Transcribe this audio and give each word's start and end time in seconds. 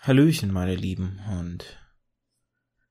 Hallöchen, 0.00 0.52
meine 0.52 0.76
Lieben, 0.76 1.20
und 1.28 1.76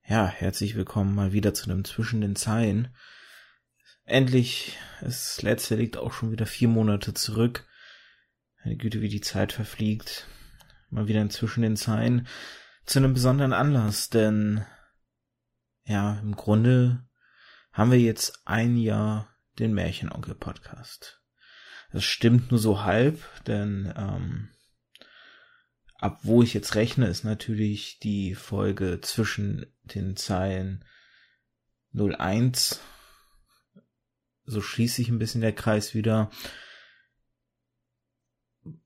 ja, 0.06 0.27
herzlich 0.27 0.75
willkommen 0.75 1.15
mal 1.15 1.31
wieder 1.31 1.53
zu 1.53 1.64
einem 1.64 1.85
Zwischen 1.85 2.19
den 2.19 2.35
Zeilen. 2.35 2.94
Endlich, 4.04 4.78
das 4.99 5.41
letzte 5.41 5.75
liegt 5.75 5.96
auch 5.96 6.12
schon 6.12 6.31
wieder 6.31 6.46
vier 6.46 6.67
Monate 6.67 7.13
zurück. 7.13 7.65
Meine 8.62 8.75
Güte, 8.75 8.99
wie 8.99 9.07
die 9.07 9.21
Zeit 9.21 9.54
verfliegt. 9.54 10.28
Mal 10.89 11.07
wieder 11.07 11.21
ein 11.21 11.29
Zwischen 11.29 11.62
den 11.62 11.78
Zeilen 11.78 12.28
zu 12.85 12.99
einem 12.99 13.13
besonderen 13.13 13.53
Anlass, 13.53 14.10
denn 14.10 14.65
ja, 15.85 16.20
im 16.20 16.36
Grunde 16.36 17.08
haben 17.71 17.92
wir 17.92 18.00
jetzt 18.02 18.42
ein 18.46 18.76
Jahr 18.76 19.34
den 19.60 19.74
Märchenonkel-Podcast. 19.74 21.21
Das 21.94 22.04
stimmt 22.04 22.52
nur 22.52 22.60
so 22.60 22.84
halb, 22.84 23.24
denn 23.46 23.94
ähm, 23.96 24.50
ab 26.00 26.20
wo 26.23 26.41
ich 26.43 26.54
jetzt 26.54 26.75
rechne, 26.75 27.07
ist 27.07 27.23
natürlich 27.23 27.97
die 28.00 28.36
Folge 28.36 29.00
zwischen 29.01 29.65
den 29.83 30.15
Zeilen 30.15 30.86
01. 31.93 32.79
So 34.45 34.61
schließt 34.61 34.95
sich 34.95 35.09
ein 35.09 35.19
bisschen 35.19 35.41
der 35.41 35.53
Kreis 35.53 35.93
wieder. 35.93 36.31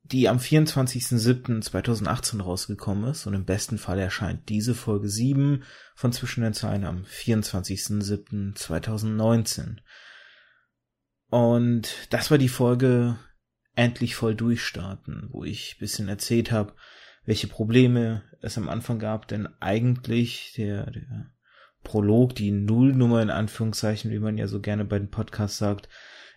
Die 0.03 0.27
am 0.29 0.37
24.07.2018 0.37 2.41
rausgekommen 2.41 3.11
ist 3.11 3.27
und 3.27 3.33
im 3.33 3.45
besten 3.45 3.77
Fall 3.77 3.99
erscheint 3.99 4.49
diese 4.49 4.75
Folge 4.75 5.07
7 5.09 5.63
von 5.95 6.11
Zwischen 6.11 6.43
den 6.43 6.53
Zeilen 6.53 6.83
am 6.85 7.03
24.07.2019. 7.03 9.77
Und 11.29 11.87
das 12.09 12.29
war 12.29 12.37
die 12.37 12.49
Folge 12.49 13.17
Endlich 13.75 14.15
voll 14.15 14.35
durchstarten, 14.35 15.29
wo 15.31 15.43
ich 15.43 15.77
bisschen 15.79 16.09
erzählt 16.09 16.51
habe, 16.51 16.73
welche 17.25 17.47
Probleme 17.47 18.23
es 18.41 18.57
am 18.57 18.69
Anfang 18.69 18.99
gab, 18.99 19.27
denn 19.27 19.49
eigentlich 19.59 20.53
der, 20.57 20.91
der 20.91 21.31
Prolog, 21.83 22.35
die 22.35 22.51
Nullnummer 22.51 23.21
in 23.21 23.29
Anführungszeichen, 23.29 24.11
wie 24.11 24.19
man 24.19 24.37
ja 24.37 24.47
so 24.47 24.59
gerne 24.59 24.83
bei 24.85 24.99
den 24.99 25.09
Podcasts 25.09 25.57
sagt, 25.57 25.87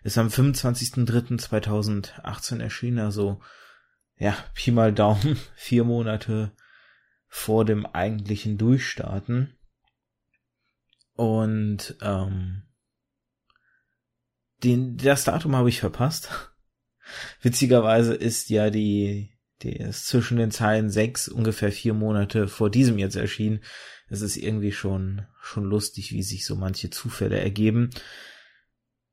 ist 0.02 0.16
am 0.18 0.28
25.03.2018 0.28 2.60
erschienen, 2.60 3.00
also 3.00 3.40
ja, 4.16 4.36
Pi 4.54 4.70
mal 4.70 4.92
Daumen, 4.92 5.36
vier 5.56 5.82
Monate 5.84 6.52
vor 7.26 7.64
dem 7.64 7.86
eigentlichen 7.86 8.58
Durchstarten. 8.58 9.56
Und 11.14 11.96
ähm, 12.00 12.62
den, 14.62 14.96
das 14.96 15.24
Datum 15.24 15.56
habe 15.56 15.68
ich 15.68 15.80
verpasst. 15.80 16.53
Witzigerweise 17.40 18.14
ist 18.14 18.50
ja 18.50 18.70
die 18.70 19.34
die 19.62 19.76
ist 19.76 20.06
zwischen 20.06 20.36
den 20.36 20.50
Zeilen 20.50 20.90
sechs, 20.90 21.28
ungefähr 21.28 21.72
vier 21.72 21.94
Monate 21.94 22.48
vor 22.48 22.70
diesem 22.70 22.98
jetzt 22.98 23.16
erschienen. 23.16 23.60
Es 24.08 24.20
ist 24.20 24.36
irgendwie 24.36 24.72
schon, 24.72 25.26
schon 25.40 25.64
lustig, 25.64 26.12
wie 26.12 26.22
sich 26.22 26.44
so 26.44 26.56
manche 26.56 26.90
Zufälle 26.90 27.38
ergeben. 27.38 27.90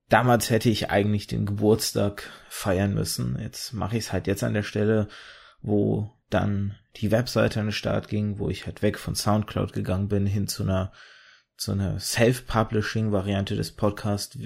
Damals 0.10 0.50
hätte 0.50 0.70
ich 0.70 0.90
eigentlich 0.90 1.28
den 1.28 1.46
Geburtstag 1.46 2.30
feiern 2.50 2.94
müssen. 2.94 3.40
Jetzt 3.40 3.72
mache 3.72 3.98
ich 3.98 4.06
es 4.06 4.14
halt 4.14 4.28
jetzt 4.28 4.44
an 4.44 4.54
der 4.54 4.64
Stelle, 4.64 5.08
wo 5.62 6.12
dann 6.30 6.76
die 6.98 7.12
Webseite 7.12 7.62
an 7.62 7.68
den 7.68 7.72
Start 7.72 8.10
ging, 8.10 8.38
wo 8.38 8.50
ich 8.50 8.66
halt 8.66 8.82
weg 8.82 9.00
von 9.00 9.16
Soundcloud 9.16 9.72
gegangen 9.72 10.10
bin, 10.10 10.26
hin 10.26 10.48
zu 10.48 10.64
einer, 10.64 10.92
zu 11.56 11.72
einer 11.72 11.98
Self-Publishing-Variante 12.00 13.56
des 13.56 13.72
Podcasts, 13.72 14.38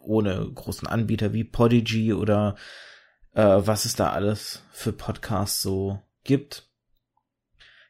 ohne 0.00 0.50
großen 0.52 0.88
Anbieter 0.88 1.32
wie 1.32 1.44
Podigy 1.44 2.12
oder 2.12 2.56
äh, 3.34 3.42
was 3.42 3.84
es 3.84 3.94
da 3.94 4.10
alles 4.10 4.62
für 4.72 4.92
Podcasts 4.92 5.60
so 5.60 6.00
gibt. 6.24 6.68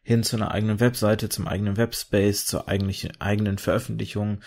Hin 0.02 0.22
zu 0.22 0.36
einer 0.36 0.50
eigenen 0.50 0.80
Webseite, 0.80 1.28
zum 1.28 1.46
eigenen 1.46 1.76
Webspace, 1.76 2.46
zur 2.46 2.68
eigentlichen, 2.68 3.20
eigenen 3.20 3.58
Veröffentlichung. 3.58 4.42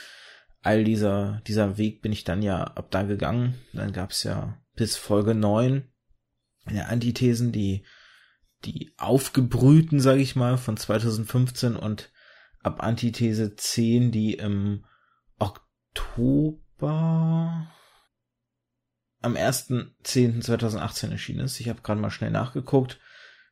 All 0.62 0.84
dieser, 0.84 1.42
dieser 1.48 1.78
Weg 1.78 2.02
bin 2.02 2.12
ich 2.12 2.24
dann 2.24 2.42
ja 2.42 2.64
ab 2.64 2.88
da 2.90 3.04
gegangen. 3.04 3.60
Dann 3.74 3.94
gab's 3.94 4.24
ja 4.24 4.58
bis 4.76 4.98
Folge 4.98 5.36
9 5.36 5.88
der 6.70 6.90
Antithesen, 6.90 7.52
die, 7.52 7.86
die 8.66 8.94
aufgebrühten, 8.98 10.00
sage 10.00 10.22
ich 10.22 10.36
mal, 10.36 10.58
von 10.58 10.78
2015 10.78 11.76
und 11.76 12.12
ab 12.62 12.82
Antithese 12.82 13.56
10, 13.56 14.12
die 14.12 14.36
im 14.36 14.86
Oktober 15.38 16.63
am 16.92 17.68
1.10.2018 19.36 21.12
erschienen 21.12 21.46
ist. 21.46 21.60
Ich 21.60 21.70
habe 21.70 21.82
gerade 21.82 22.00
mal 22.00 22.12
schnell 22.12 22.32
nachgeguckt. 22.32 23.00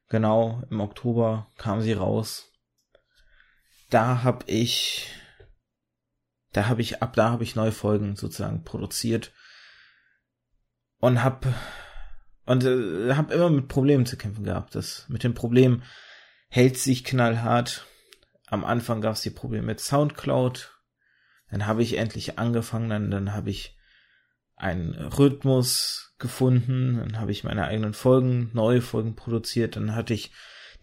Genau, 0.10 0.64
im 0.70 0.82
Oktober 0.82 1.50
kam 1.58 1.82
sie 1.82 1.94
raus. 1.94 2.52
Da 3.90 4.24
habe 4.24 4.46
ich, 4.48 5.10
da 6.52 6.68
habe 6.68 6.82
ich, 6.82 7.02
ab 7.02 7.16
da 7.16 7.30
habe 7.30 7.44
ich 7.44 7.56
neue 7.56 7.72
Folgen 7.72 8.16
sozusagen 8.16 8.64
produziert 8.64 9.32
und 11.00 11.24
habe 11.24 11.54
und 12.46 12.66
äh, 12.66 13.14
habe 13.16 13.34
immer 13.34 13.50
mit 13.50 13.68
Problemen 13.68 14.06
zu 14.06 14.18
kämpfen 14.18 14.44
gehabt. 14.44 14.76
Das 14.76 15.06
mit 15.08 15.24
dem 15.24 15.34
Problem 15.34 15.84
hält 16.50 16.78
sich 16.78 17.04
knallhart. 17.04 17.86
Am 18.48 18.66
Anfang 18.66 19.00
gab 19.00 19.14
es 19.14 19.22
die 19.22 19.30
Probleme 19.30 19.68
mit 19.68 19.80
Soundcloud. 19.80 20.71
Dann 21.52 21.68
habe 21.68 21.84
ich 21.84 21.98
endlich 21.98 22.40
angefangen, 22.40 22.90
dann, 22.90 23.12
dann 23.12 23.34
habe 23.34 23.50
ich 23.50 23.78
einen 24.56 24.94
Rhythmus 24.94 26.16
gefunden, 26.18 26.98
dann 26.98 27.20
habe 27.20 27.32
ich 27.32 27.44
meine 27.44 27.66
eigenen 27.66 27.94
Folgen, 27.94 28.52
neue 28.54 28.82
Folgen 28.82 29.16
produziert, 29.16 29.76
dann 29.76 29.96
hatte 29.96 30.14
ich 30.14 30.32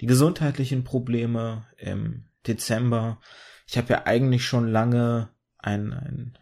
die 0.01 0.07
gesundheitlichen 0.07 0.85
Probleme 0.85 1.67
im 1.77 2.29
Dezember. 2.47 3.21
Ich 3.67 3.79
habe 3.79 3.93
ja 3.93 4.07
eigentlich 4.07 4.45
schon 4.45 4.69
lange 4.69 5.31
ein, 5.59 5.93
ein 5.93 6.39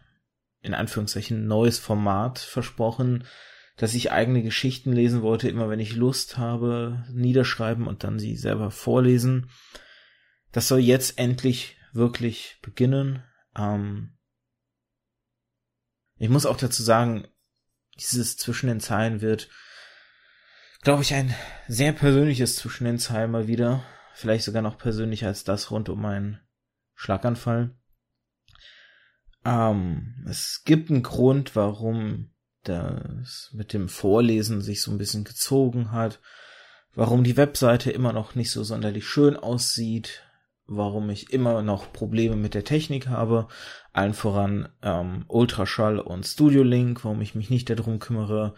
in 0.61 0.73
Anführungszeichen 0.73 1.47
neues 1.47 1.79
Format 1.79 2.39
versprochen, 2.39 3.23
dass 3.77 3.93
ich 3.93 4.11
eigene 4.11 4.41
Geschichten 4.41 4.91
lesen 4.91 5.21
wollte, 5.21 5.47
immer 5.47 5.69
wenn 5.69 5.79
ich 5.79 5.95
Lust 5.95 6.37
habe, 6.37 7.05
niederschreiben 7.11 7.87
und 7.87 8.03
dann 8.03 8.19
sie 8.19 8.35
selber 8.35 8.71
vorlesen. 8.71 9.49
Das 10.51 10.67
soll 10.67 10.79
jetzt 10.79 11.19
endlich 11.19 11.77
wirklich 11.93 12.57
beginnen. 12.61 13.23
Ähm, 13.55 14.16
ich 16.19 16.29
muss 16.29 16.45
auch 16.45 16.57
dazu 16.57 16.83
sagen, 16.83 17.27
dieses 17.99 18.37
zwischen 18.37 18.67
den 18.67 18.79
Zeilen 18.79 19.21
wird, 19.21 19.49
glaube 20.81 21.01
ich, 21.01 21.13
ein 21.13 21.33
sehr 21.67 21.93
persönliches 21.93 22.55
zwischen 22.55 22.85
den 22.85 22.99
Zeilen 22.99 23.31
mal 23.31 23.47
wieder. 23.47 23.83
Vielleicht 24.13 24.45
sogar 24.45 24.61
noch 24.61 24.77
persönlicher 24.77 25.27
als 25.27 25.43
das 25.43 25.69
rund 25.71 25.89
um 25.89 26.01
meinen 26.01 26.39
Schlaganfall. 26.95 27.75
Ähm, 29.45 30.25
es 30.27 30.63
gibt 30.65 30.89
einen 30.89 31.03
Grund, 31.03 31.55
warum 31.55 32.33
das 32.63 33.51
mit 33.53 33.73
dem 33.73 33.87
Vorlesen 33.89 34.61
sich 34.61 34.81
so 34.81 34.91
ein 34.91 34.97
bisschen 34.97 35.23
gezogen 35.23 35.91
hat, 35.91 36.19
warum 36.93 37.23
die 37.23 37.37
Webseite 37.37 37.91
immer 37.91 38.11
noch 38.11 38.35
nicht 38.35 38.51
so 38.51 38.63
sonderlich 38.63 39.07
schön 39.07 39.37
aussieht, 39.37 40.26
warum 40.67 41.09
ich 41.09 41.31
immer 41.31 41.61
noch 41.61 41.91
Probleme 41.91 42.35
mit 42.35 42.53
der 42.53 42.63
Technik 42.63 43.07
habe, 43.07 43.47
allen 43.93 44.13
voran 44.13 44.69
ähm, 44.81 45.25
Ultraschall 45.27 45.99
und 45.99 46.25
Studio 46.25 46.63
Link, 46.63 47.03
warum 47.03 47.21
ich 47.21 47.35
mich 47.35 47.49
nicht 47.49 47.69
darum 47.69 47.99
kümmere. 47.99 48.55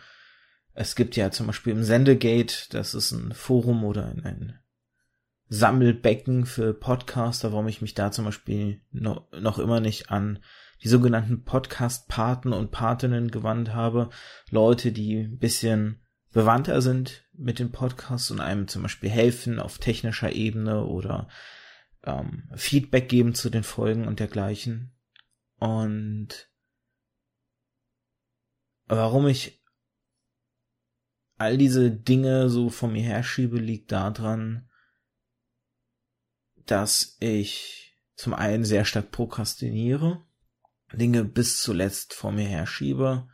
Es 0.73 0.95
gibt 0.95 1.15
ja 1.15 1.31
zum 1.31 1.47
Beispiel 1.47 1.73
im 1.73 1.83
Sendegate, 1.83 2.69
das 2.71 2.93
ist 2.93 3.11
ein 3.11 3.33
Forum 3.33 3.83
oder 3.83 4.05
ein, 4.05 4.59
Sammelbecken 5.49 6.45
für 6.45 6.75
Podcaster, 6.75 7.51
warum 7.51 7.67
ich 7.67 7.81
mich 7.81 7.95
da 7.95 8.11
zum 8.11 8.25
Beispiel 8.25 8.81
no, 8.91 9.27
noch 9.39 9.57
immer 9.57 9.79
nicht 9.79 10.11
an 10.11 10.39
die 10.83 10.87
sogenannten 10.87 11.43
Podcast-Paten 11.43 12.53
und 12.53 12.71
Patinnen 12.71 13.31
gewandt 13.31 13.73
habe. 13.73 14.09
Leute, 14.51 14.91
die 14.91 15.21
ein 15.21 15.39
bisschen 15.39 16.01
bewandter 16.31 16.81
sind 16.81 17.27
mit 17.33 17.57
den 17.57 17.71
Podcasts 17.71 18.29
und 18.29 18.39
einem 18.39 18.67
zum 18.67 18.83
Beispiel 18.83 19.09
helfen 19.09 19.59
auf 19.59 19.79
technischer 19.79 20.31
Ebene 20.31 20.85
oder 20.85 21.27
ähm, 22.09 22.49
Feedback 22.55 23.09
geben 23.09 23.35
zu 23.35 23.49
den 23.49 23.63
Folgen 23.63 24.07
und 24.07 24.19
dergleichen. 24.19 24.91
Und 25.59 26.49
warum 28.87 29.27
ich 29.27 29.61
all 31.37 31.57
diese 31.57 31.91
Dinge 31.91 32.49
so 32.49 32.69
von 32.69 32.93
mir 32.93 33.03
herschiebe, 33.03 33.57
liegt 33.57 33.91
daran, 33.91 34.69
dass 36.65 37.17
ich 37.19 37.97
zum 38.15 38.33
einen 38.33 38.65
sehr 38.65 38.85
stark 38.85 39.11
prokrastiniere, 39.11 40.25
Dinge 40.93 41.23
bis 41.23 41.61
zuletzt 41.61 42.13
vor 42.13 42.31
mir 42.31 42.47
herschiebe 42.47 43.27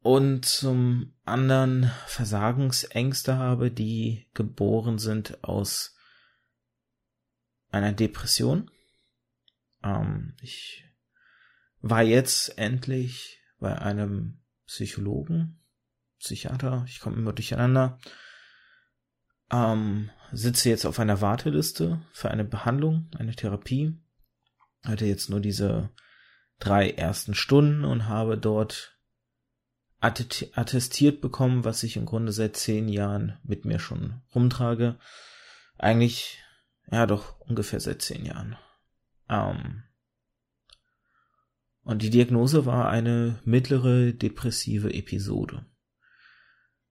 und 0.00 0.44
zum 0.44 1.14
anderen 1.24 1.90
Versagensängste 2.06 3.38
habe, 3.38 3.70
die 3.70 4.28
geboren 4.34 4.98
sind 4.98 5.42
aus 5.44 5.93
einer 7.74 7.92
Depression. 7.92 8.70
Ähm, 9.82 10.34
ich 10.40 10.84
war 11.80 12.02
jetzt 12.02 12.58
endlich 12.58 13.40
bei 13.58 13.76
einem 13.78 14.40
Psychologen, 14.66 15.60
Psychiater, 16.18 16.84
ich 16.88 17.00
komme 17.00 17.16
immer 17.16 17.32
durcheinander. 17.32 17.98
Ähm, 19.50 20.10
sitze 20.32 20.70
jetzt 20.70 20.86
auf 20.86 20.98
einer 20.98 21.20
Warteliste 21.20 22.02
für 22.12 22.30
eine 22.30 22.44
Behandlung, 22.44 23.10
eine 23.18 23.34
Therapie. 23.34 24.00
Hatte 24.82 25.04
jetzt 25.04 25.28
nur 25.28 25.40
diese 25.40 25.90
drei 26.58 26.90
ersten 26.90 27.34
Stunden 27.34 27.84
und 27.84 28.08
habe 28.08 28.38
dort 28.38 28.98
attestiert 30.00 31.22
bekommen, 31.22 31.64
was 31.64 31.82
ich 31.82 31.96
im 31.96 32.04
Grunde 32.04 32.32
seit 32.32 32.56
zehn 32.56 32.88
Jahren 32.88 33.38
mit 33.42 33.64
mir 33.64 33.78
schon 33.78 34.22
rumtrage. 34.34 34.98
Eigentlich, 35.78 36.43
ja 36.90 37.06
doch, 37.06 37.40
ungefähr 37.40 37.80
seit 37.80 38.02
zehn 38.02 38.24
Jahren. 38.24 38.56
Ähm, 39.28 39.84
und 41.82 42.02
die 42.02 42.10
Diagnose 42.10 42.66
war 42.66 42.88
eine 42.88 43.40
mittlere 43.44 44.12
depressive 44.12 44.92
Episode. 44.92 45.66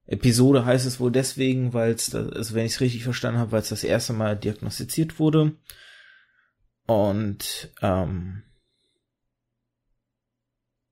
Episode 0.05 0.65
heißt 0.65 0.85
es 0.85 0.99
wohl 0.99 1.11
deswegen, 1.11 1.73
weil 1.73 1.93
es, 1.93 2.13
also 2.13 2.53
wenn 2.53 2.65
ich 2.65 2.73
es 2.73 2.81
richtig 2.81 3.03
verstanden 3.03 3.39
habe, 3.39 3.53
weil 3.53 3.61
es 3.61 3.69
das 3.69 3.83
erste 3.83 4.13
Mal 4.13 4.35
diagnostiziert 4.37 5.17
wurde. 5.17 5.55
Und 6.85 7.73
ähm, 7.81 8.43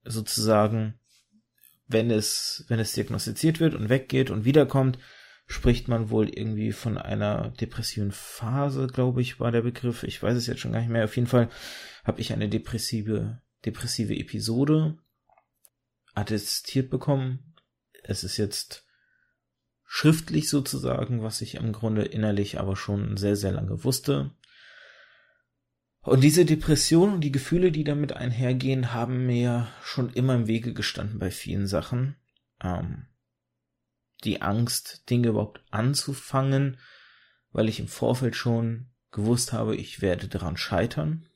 sozusagen, 0.03 0.99
wenn 1.87 2.09
es, 2.09 2.65
wenn 2.69 2.79
es 2.79 2.93
diagnostiziert 2.93 3.59
wird 3.59 3.75
und 3.75 3.89
weggeht 3.89 4.29
und 4.29 4.45
wiederkommt, 4.45 4.97
spricht 5.51 5.87
man 5.87 6.09
wohl 6.09 6.29
irgendwie 6.29 6.71
von 6.71 6.97
einer 6.97 7.49
depressiven 7.49 8.11
Phase, 8.11 8.87
glaube 8.87 9.21
ich, 9.21 9.39
war 9.39 9.51
der 9.51 9.61
Begriff. 9.61 10.03
Ich 10.03 10.23
weiß 10.23 10.37
es 10.37 10.47
jetzt 10.47 10.61
schon 10.61 10.71
gar 10.71 10.79
nicht 10.79 10.89
mehr. 10.89 11.03
Auf 11.03 11.15
jeden 11.15 11.27
Fall 11.27 11.49
habe 12.05 12.21
ich 12.21 12.31
eine 12.31 12.47
depressive, 12.47 13.41
depressive 13.65 14.15
Episode 14.15 14.97
attestiert 16.13 16.89
bekommen. 16.89 17.53
Es 18.03 18.23
ist 18.23 18.37
jetzt 18.37 18.87
schriftlich 19.85 20.49
sozusagen, 20.49 21.21
was 21.21 21.41
ich 21.41 21.55
im 21.55 21.73
Grunde 21.73 22.03
innerlich 22.03 22.57
aber 22.57 22.77
schon 22.77 23.17
sehr, 23.17 23.35
sehr 23.35 23.51
lange 23.51 23.83
wusste. 23.83 24.31
Und 25.99 26.23
diese 26.23 26.45
Depression 26.45 27.13
und 27.13 27.21
die 27.21 27.31
Gefühle, 27.31 27.71
die 27.71 27.83
damit 27.83 28.13
einhergehen, 28.13 28.93
haben 28.93 29.25
mir 29.25 29.67
schon 29.83 30.11
immer 30.13 30.35
im 30.35 30.47
Wege 30.47 30.73
gestanden 30.73 31.19
bei 31.19 31.29
vielen 31.29 31.67
Sachen. 31.67 32.15
Ähm, 32.63 33.07
die 34.23 34.41
Angst, 34.41 35.09
Dinge 35.09 35.29
überhaupt 35.29 35.63
anzufangen, 35.71 36.77
weil 37.51 37.69
ich 37.69 37.79
im 37.79 37.87
Vorfeld 37.87 38.35
schon 38.35 38.91
gewusst 39.11 39.53
habe, 39.53 39.75
ich 39.75 40.01
werde 40.01 40.27
daran 40.27 40.57
scheitern. 40.57 41.27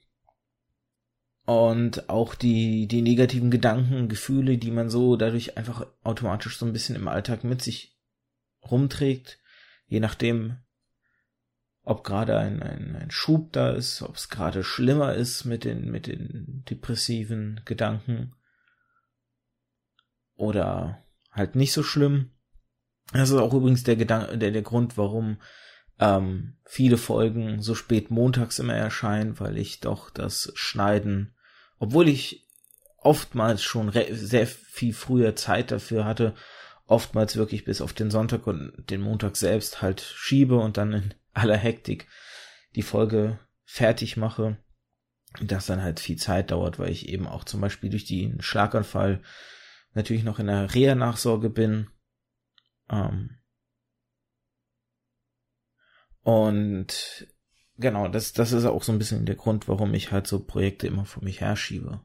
Und 1.46 2.10
auch 2.10 2.34
die, 2.34 2.88
die 2.88 3.02
negativen 3.02 3.52
Gedanken, 3.52 4.10
Gefühle, 4.10 4.58
die 4.58 4.72
man 4.72 4.90
so 4.90 5.16
dadurch 5.16 5.58
einfach 5.58 5.86
automatisch 6.04 6.58
so 6.58 6.66
ein 6.66 6.74
bisschen 6.74 6.96
im 6.96 7.08
Alltag 7.08 7.44
mit 7.44 7.62
sich 7.62 7.96
rumträgt, 8.64 9.40
je 9.86 10.00
nachdem, 10.00 10.58
ob 11.84 12.04
gerade 12.04 12.38
ein, 12.40 12.64
ein, 12.64 12.96
ein 12.96 13.12
Schub 13.12 13.54
da 13.54 13.70
ist, 13.70 14.02
ob 14.02 14.16
es 14.16 14.30
gerade 14.30 14.64
schlimmer 14.64 15.14
ist 15.14 15.46
mit 15.46 15.66
den, 15.66 15.92
mit 15.92 16.08
den 16.08 16.64
depressiven 16.68 17.62
Gedanken 17.64 18.34
oder 20.36 21.04
halt 21.32 21.56
nicht 21.56 21.74
so 21.74 21.84
schlimm. 21.84 22.32
Das 23.12 23.30
ist 23.30 23.38
auch 23.38 23.54
übrigens 23.54 23.84
der 23.84 23.96
Gedanke, 23.96 24.38
der, 24.38 24.52
der 24.52 24.62
Grund, 24.62 24.98
warum 24.98 25.38
ähm, 26.00 26.57
viele 26.66 26.98
Folgen 26.98 27.62
so 27.62 27.75
spät 27.75 28.12
montags 28.12 28.60
immer 28.60 28.74
erscheinen, 28.74 29.40
weil 29.40 29.57
ich 29.57 29.80
doch 29.80 30.10
das 30.10 30.52
Schneiden, 30.56 31.36
obwohl 31.80 32.10
ich 32.10 32.48
oftmals 32.98 33.63
schon 33.63 33.92
sehr 34.12 34.48
viel 34.48 34.94
früher 34.94 35.36
Zeit 35.36 35.72
dafür 35.72 36.06
hatte, 36.06 36.34
oftmals 36.88 37.36
wirklich 37.36 37.63
bis 37.63 37.81
auf 37.81 37.94
den 37.94 38.12
Sonntag 38.12 38.48
und 38.48 38.74
den 38.90 39.02
Montag 39.02 39.38
selbst 39.38 39.81
halt 39.81 40.01
schiebe 40.01 40.58
und 40.58 40.78
dann 40.78 40.94
in 40.94 41.13
aller 41.34 41.58
Hektik 41.58 42.08
die 42.75 42.81
Folge 42.81 43.40
fertig 43.63 44.18
mache. 44.18 44.58
Das 45.42 45.66
dann 45.66 45.81
halt 45.81 46.00
viel 46.00 46.16
Zeit 46.16 46.51
dauert, 46.51 46.80
weil 46.80 46.92
ich 46.92 47.10
eben 47.10 47.28
auch 47.28 47.44
zum 47.44 47.60
Beispiel 47.60 47.90
durch 47.90 48.06
den 48.06 48.42
Schlaganfall 48.42 49.22
natürlich 49.94 50.24
noch 50.24 50.40
in 50.40 50.48
der 50.48 50.74
Reha-Nachsorge 50.74 51.50
bin. 51.50 51.88
Ähm 52.90 53.38
und 56.22 57.28
genau, 57.78 58.08
das, 58.08 58.34
das 58.34 58.52
ist 58.52 58.66
auch 58.66 58.84
so 58.84 58.92
ein 58.92 58.98
bisschen 58.98 59.26
der 59.26 59.36
Grund, 59.36 59.68
warum 59.68 59.94
ich 59.94 60.12
halt 60.12 60.28
so 60.28 60.44
Projekte 60.44 60.88
immer 60.88 61.06
vor 61.06 61.24
mich 61.24 61.42
herschiebe. 61.42 62.02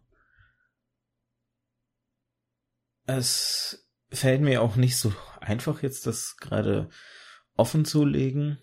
Es 3.06 3.88
fällt 4.10 4.40
mir 4.40 4.62
auch 4.62 4.76
nicht 4.76 4.96
so 4.96 5.12
einfach 5.40 5.82
jetzt, 5.82 6.06
das 6.06 6.36
gerade 6.36 6.90
offen 7.56 7.84
zu 7.84 8.04
legen. 8.04 8.58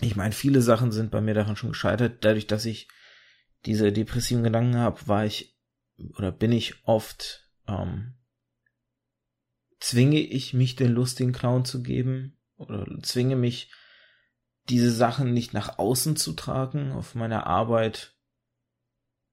Ich 0.00 0.16
meine, 0.16 0.32
viele 0.32 0.60
Sachen 0.60 0.92
sind 0.92 1.10
bei 1.10 1.20
mir 1.20 1.34
daran 1.34 1.56
schon 1.56 1.70
gescheitert. 1.70 2.24
Dadurch, 2.24 2.46
dass 2.46 2.64
ich 2.64 2.88
diese 3.64 3.92
depressiven 3.92 4.42
Gedanken 4.42 4.76
habe, 4.76 5.06
war 5.06 5.24
ich 5.24 5.56
oder 6.16 6.32
bin 6.32 6.52
ich 6.52 6.86
oft 6.86 7.48
ähm, 7.68 8.14
zwinge 9.80 10.20
ich 10.20 10.54
mich 10.54 10.76
den 10.76 10.92
lustigen 10.92 11.32
Clown 11.32 11.64
zu 11.64 11.82
geben 11.82 12.36
oder 12.56 12.86
zwinge 13.02 13.36
mich 13.36 13.70
diese 14.68 14.90
Sachen 14.90 15.32
nicht 15.32 15.52
nach 15.52 15.78
außen 15.78 16.16
zu 16.16 16.32
tragen. 16.32 16.92
Auf 16.92 17.14
meiner 17.14 17.46
Arbeit 17.46 18.14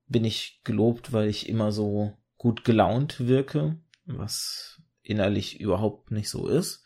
bin 0.07 0.25
ich 0.25 0.61
gelobt, 0.63 1.13
weil 1.13 1.29
ich 1.29 1.47
immer 1.47 1.71
so 1.71 2.17
gut 2.37 2.65
gelaunt 2.65 3.27
wirke, 3.27 3.79
was 4.05 4.81
innerlich 5.01 5.59
überhaupt 5.59 6.11
nicht 6.11 6.29
so 6.29 6.47
ist. 6.47 6.83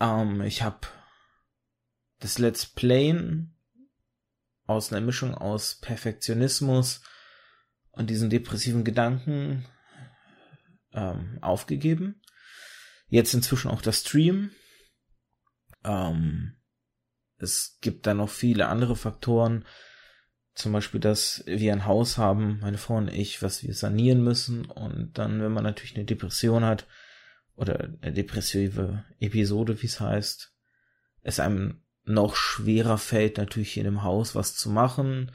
Ähm, 0.00 0.40
ich 0.42 0.62
habe 0.62 0.86
das 2.20 2.38
Let's 2.38 2.66
Playen 2.66 3.56
aus 4.66 4.92
einer 4.92 5.04
Mischung 5.04 5.34
aus 5.34 5.74
Perfektionismus 5.80 7.02
und 7.90 8.10
diesen 8.10 8.30
depressiven 8.30 8.84
Gedanken 8.84 9.66
ähm, 10.92 11.38
aufgegeben. 11.40 12.19
Jetzt 13.10 13.34
inzwischen 13.34 13.70
auch 13.70 13.82
das 13.82 14.00
Stream. 14.00 14.50
Ähm, 15.84 16.56
es 17.38 17.78
gibt 17.80 18.06
da 18.06 18.14
noch 18.14 18.30
viele 18.30 18.68
andere 18.68 18.96
Faktoren, 18.96 19.64
zum 20.54 20.72
Beispiel, 20.72 21.00
dass 21.00 21.42
wir 21.46 21.72
ein 21.72 21.86
Haus 21.86 22.18
haben, 22.18 22.58
meine 22.60 22.78
Frau 22.78 22.96
und 22.96 23.08
ich, 23.08 23.42
was 23.42 23.62
wir 23.62 23.74
sanieren 23.74 24.22
müssen. 24.22 24.64
Und 24.64 25.12
dann, 25.18 25.40
wenn 25.40 25.52
man 25.52 25.64
natürlich 25.64 25.96
eine 25.96 26.04
Depression 26.04 26.64
hat 26.64 26.86
oder 27.56 27.90
eine 28.00 28.12
depressive 28.12 29.04
Episode, 29.20 29.80
wie 29.80 29.86
es 29.86 30.00
heißt, 30.00 30.54
es 31.22 31.40
einem 31.40 31.82
noch 32.04 32.36
schwerer 32.36 32.98
fällt, 32.98 33.38
natürlich 33.38 33.76
in 33.76 33.84
dem 33.84 34.02
Haus 34.02 34.34
was 34.34 34.54
zu 34.54 34.70
machen. 34.70 35.32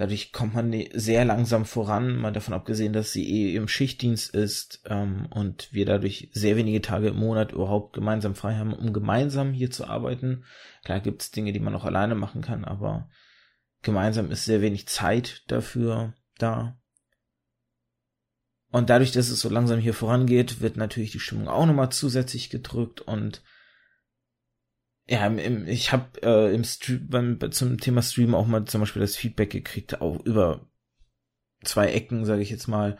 Dadurch 0.00 0.32
kommt 0.32 0.54
man 0.54 0.70
ne, 0.70 0.88
sehr 0.94 1.26
langsam 1.26 1.66
voran, 1.66 2.16
mal 2.16 2.32
davon 2.32 2.54
abgesehen, 2.54 2.94
dass 2.94 3.12
sie 3.12 3.28
eh 3.30 3.54
im 3.54 3.68
Schichtdienst 3.68 4.34
ist 4.34 4.80
ähm, 4.86 5.26
und 5.28 5.74
wir 5.74 5.84
dadurch 5.84 6.30
sehr 6.32 6.56
wenige 6.56 6.80
Tage 6.80 7.08
im 7.08 7.16
Monat 7.16 7.52
überhaupt 7.52 7.92
gemeinsam 7.92 8.34
frei 8.34 8.54
haben, 8.54 8.72
um 8.72 8.94
gemeinsam 8.94 9.52
hier 9.52 9.70
zu 9.70 9.86
arbeiten. 9.86 10.44
Klar 10.84 11.00
gibt 11.00 11.20
es 11.20 11.32
Dinge, 11.32 11.52
die 11.52 11.60
man 11.60 11.74
auch 11.74 11.84
alleine 11.84 12.14
machen 12.14 12.40
kann, 12.40 12.64
aber 12.64 13.10
gemeinsam 13.82 14.30
ist 14.30 14.46
sehr 14.46 14.62
wenig 14.62 14.88
Zeit 14.88 15.44
dafür 15.48 16.14
da. 16.38 16.80
Und 18.70 18.88
dadurch, 18.88 19.12
dass 19.12 19.28
es 19.28 19.40
so 19.40 19.50
langsam 19.50 19.80
hier 19.80 19.92
vorangeht, 19.92 20.62
wird 20.62 20.78
natürlich 20.78 21.10
die 21.10 21.20
Stimmung 21.20 21.48
auch 21.48 21.66
nochmal 21.66 21.92
zusätzlich 21.92 22.48
gedrückt 22.48 23.02
und 23.02 23.42
ja, 25.10 25.26
im, 25.26 25.66
ich 25.66 25.90
habe 25.90 26.22
äh, 26.22 26.54
im 26.54 26.62
Stream 26.62 27.08
beim, 27.08 27.52
zum 27.52 27.80
Thema 27.80 28.00
Stream 28.00 28.32
auch 28.32 28.46
mal 28.46 28.64
zum 28.66 28.80
Beispiel 28.80 29.02
das 29.02 29.16
Feedback 29.16 29.50
gekriegt, 29.50 30.00
auch 30.00 30.24
über 30.24 30.70
zwei 31.64 31.88
Ecken, 31.88 32.24
sage 32.24 32.42
ich 32.42 32.50
jetzt 32.50 32.68
mal, 32.68 32.96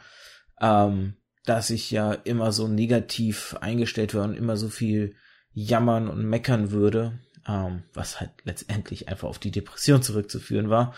ähm, 0.61 1.15
dass 1.45 1.71
ich 1.71 1.93
ja 1.93 2.13
immer 2.13 2.51
so 2.51 2.67
negativ 2.67 3.57
eingestellt 3.61 4.13
war 4.15 4.25
und 4.25 4.35
immer 4.35 4.57
so 4.57 4.69
viel 4.69 5.15
jammern 5.53 6.09
und 6.09 6.29
meckern 6.29 6.73
würde, 6.73 7.21
ähm, 7.47 7.85
was 7.95 8.19
halt 8.19 8.33
letztendlich 8.43 9.09
einfach 9.09 9.29
auf 9.29 9.39
die 9.39 9.53
Depression 9.53 10.03
zurückzuführen 10.03 10.69
war. 10.69 10.97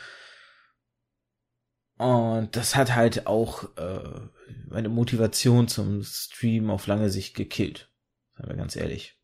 Und 1.99 2.57
das 2.57 2.75
hat 2.75 2.95
halt 2.97 3.27
auch 3.27 3.77
äh, 3.77 4.29
meine 4.67 4.89
Motivation 4.89 5.69
zum 5.69 6.03
Stream 6.03 6.71
auf 6.71 6.87
lange 6.87 7.11
Sicht 7.11 7.37
gekillt. 7.37 7.91
Seien 8.35 8.49
wir 8.49 8.57
ganz 8.57 8.77
ehrlich. 8.77 9.22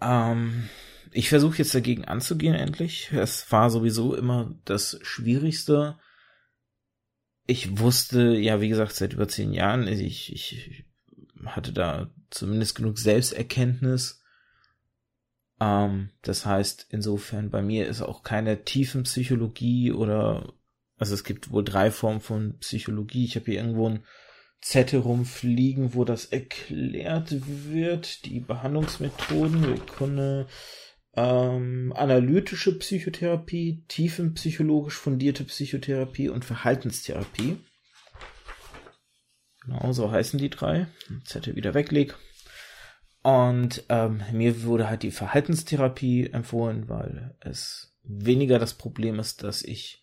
Ähm, 0.00 0.68
ich 1.12 1.28
versuche 1.28 1.58
jetzt 1.58 1.74
dagegen 1.74 2.04
anzugehen 2.04 2.54
endlich. 2.54 3.12
Es 3.12 3.50
war 3.50 3.70
sowieso 3.70 4.14
immer 4.14 4.54
das 4.64 4.98
Schwierigste. 5.02 5.98
Ich 7.46 7.78
wusste, 7.78 8.36
ja, 8.36 8.60
wie 8.60 8.68
gesagt, 8.68 8.92
seit 8.94 9.12
über 9.12 9.28
zehn 9.28 9.52
Jahren, 9.52 9.86
ich, 9.86 10.32
ich 10.32 10.84
hatte 11.44 11.72
da 11.72 12.10
zumindest 12.30 12.74
genug 12.74 12.98
Selbsterkenntnis. 12.98 14.22
Ähm, 15.60 16.10
das 16.22 16.44
heißt, 16.44 16.88
insofern 16.90 17.50
bei 17.50 17.62
mir 17.62 17.86
ist 17.86 18.02
auch 18.02 18.22
keine 18.22 18.64
tiefen 18.64 19.04
Psychologie 19.04 19.92
oder, 19.92 20.52
also 20.98 21.14
es 21.14 21.24
gibt 21.24 21.50
wohl 21.50 21.64
drei 21.64 21.90
Formen 21.90 22.20
von 22.20 22.58
Psychologie. 22.58 23.24
Ich 23.24 23.36
habe 23.36 23.46
hier 23.46 23.60
irgendwo 23.60 23.88
ein 23.88 24.04
Zettel 24.66 24.98
rumfliegen, 24.98 25.94
wo 25.94 26.04
das 26.04 26.24
erklärt 26.24 27.32
wird, 27.70 28.24
die 28.24 28.40
Behandlungsmethoden, 28.40 29.62
Sekunde, 29.62 30.48
ähm, 31.14 31.92
analytische 31.94 32.76
Psychotherapie, 32.76 33.84
tiefenpsychologisch 33.86 34.96
fundierte 34.96 35.44
Psychotherapie 35.44 36.30
und 36.30 36.44
Verhaltenstherapie. 36.44 37.58
Genau, 39.64 39.92
so 39.92 40.10
heißen 40.10 40.40
die 40.40 40.50
drei. 40.50 40.88
Zettel 41.24 41.54
wieder 41.54 41.74
wegleg. 41.74 42.16
Und 43.22 43.84
ähm, 43.88 44.24
mir 44.32 44.64
wurde 44.64 44.90
halt 44.90 45.04
die 45.04 45.12
Verhaltenstherapie 45.12 46.30
empfohlen, 46.32 46.88
weil 46.88 47.36
es 47.38 47.96
weniger 48.02 48.58
das 48.58 48.74
Problem 48.74 49.20
ist, 49.20 49.44
dass 49.44 49.62
ich 49.62 50.02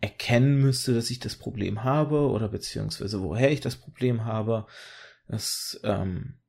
erkennen 0.00 0.60
müsste, 0.60 0.94
dass 0.94 1.10
ich 1.10 1.18
das 1.18 1.36
Problem 1.36 1.84
habe 1.84 2.28
oder 2.28 2.48
beziehungsweise 2.48 3.20
woher 3.20 3.50
ich 3.50 3.60
das 3.60 3.76
Problem 3.76 4.24
habe. 4.24 4.66
Das 5.26 5.80
ähm, 5.82 6.40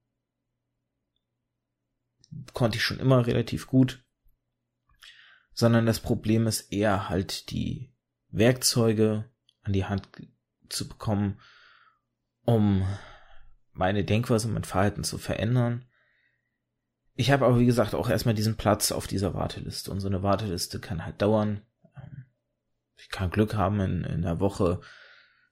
konnte 2.53 2.77
ich 2.77 2.83
schon 2.83 2.99
immer 2.99 3.25
relativ 3.25 3.67
gut. 3.67 4.03
Sondern 5.53 5.85
das 5.85 5.99
Problem 5.99 6.47
ist 6.47 6.71
eher 6.71 7.09
halt 7.09 7.49
die 7.51 7.93
Werkzeuge 8.29 9.29
an 9.63 9.73
die 9.73 9.85
Hand 9.85 10.07
zu 10.69 10.87
bekommen, 10.87 11.39
um 12.45 12.87
meine 13.73 14.05
Denkweise 14.05 14.47
und 14.47 14.53
mein 14.53 14.63
Verhalten 14.63 15.03
zu 15.03 15.17
verändern. 15.17 15.85
Ich 17.15 17.31
habe 17.31 17.45
aber, 17.45 17.59
wie 17.59 17.65
gesagt, 17.65 17.95
auch 17.95 18.09
erstmal 18.09 18.35
diesen 18.35 18.55
Platz 18.55 18.93
auf 18.93 19.07
dieser 19.07 19.33
Warteliste. 19.33 19.91
Und 19.91 19.99
so 19.99 20.07
eine 20.07 20.23
Warteliste 20.23 20.79
kann 20.79 21.03
halt 21.03 21.21
dauern. 21.21 21.61
Ich 23.01 23.09
kann 23.09 23.29
Glück 23.29 23.55
haben, 23.55 23.79
in, 23.79 24.03
in 24.03 24.25
einer 24.25 24.39
Woche 24.39 24.81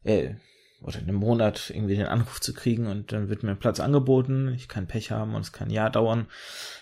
äh, 0.03 0.35
oder 0.81 0.99
in 0.99 1.03
einem 1.03 1.15
Monat 1.15 1.71
irgendwie 1.71 1.95
den 1.95 2.05
Anruf 2.05 2.39
zu 2.39 2.53
kriegen 2.53 2.87
und 2.87 3.11
dann 3.11 3.29
wird 3.29 3.43
mir 3.43 3.51
ein 3.51 3.59
Platz 3.59 3.79
angeboten. 3.79 4.53
Ich 4.53 4.67
kann 4.67 4.87
Pech 4.87 5.11
haben 5.11 5.33
und 5.33 5.41
es 5.41 5.51
kann 5.51 5.69
ein 5.69 5.73
Jahr 5.73 5.89
dauern. 5.89 6.27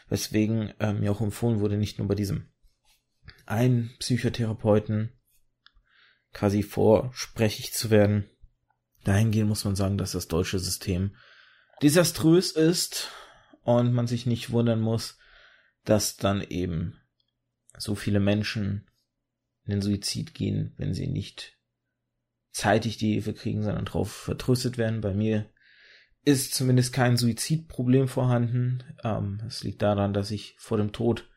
Weswegen 0.09 0.73
äh, 0.79 0.93
mir 0.93 1.11
auch 1.11 1.21
empfohlen 1.21 1.59
wurde, 1.59 1.77
nicht 1.77 1.97
nur 1.97 2.07
bei 2.07 2.15
diesem 2.15 2.47
einen 3.45 3.91
Psychotherapeuten 3.99 5.11
quasi 6.33 6.63
vorsprechig 6.63 7.73
zu 7.73 7.89
werden. 7.89 8.29
Dahingehend 9.03 9.47
muss 9.47 9.65
man 9.65 9.75
sagen, 9.75 9.97
dass 9.97 10.11
das 10.11 10.27
deutsche 10.27 10.59
System 10.59 11.15
desaströs 11.81 12.51
ist 12.51 13.11
und 13.61 13.93
man 13.93 14.07
sich 14.07 14.25
nicht 14.25 14.51
wundern 14.51 14.81
muss, 14.81 15.17
dass 15.85 16.17
dann 16.17 16.41
eben 16.41 16.99
so 17.77 17.95
viele 17.95 18.19
Menschen 18.19 18.87
in 19.65 19.71
den 19.71 19.81
Suizid 19.81 20.33
gehen, 20.33 20.73
wenn 20.77 20.93
sie 20.93 21.07
nicht 21.07 21.57
zeitig 22.51 22.97
die 22.97 23.13
Hilfe 23.13 23.33
kriegen, 23.33 23.63
sondern 23.63 23.85
darauf 23.85 24.11
vertröstet 24.11 24.77
werden. 24.77 25.01
Bei 25.01 25.13
mir 25.13 25.49
ist 26.23 26.53
zumindest 26.53 26.93
kein 26.93 27.17
Suizidproblem 27.17 28.07
vorhanden. 28.07 28.83
Ähm, 29.03 29.41
es 29.47 29.63
liegt 29.63 29.81
daran, 29.81 30.13
dass 30.13 30.31
ich 30.31 30.55
vor 30.57 30.77
dem 30.77 30.91
Tod, 30.91 31.29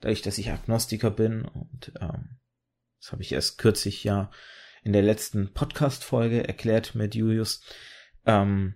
dadurch, 0.00 0.22
dass 0.22 0.38
ich 0.38 0.50
Agnostiker 0.50 1.10
bin 1.10 1.44
und 1.44 1.92
ähm, 2.00 2.38
das 3.00 3.12
habe 3.12 3.22
ich 3.22 3.32
erst 3.32 3.58
kürzlich 3.58 4.04
ja 4.04 4.30
in 4.82 4.92
der 4.92 5.02
letzten 5.02 5.52
Podcast-Folge 5.52 6.46
erklärt 6.46 6.94
mit 6.94 7.14
Julius, 7.14 7.62
ähm, 8.26 8.74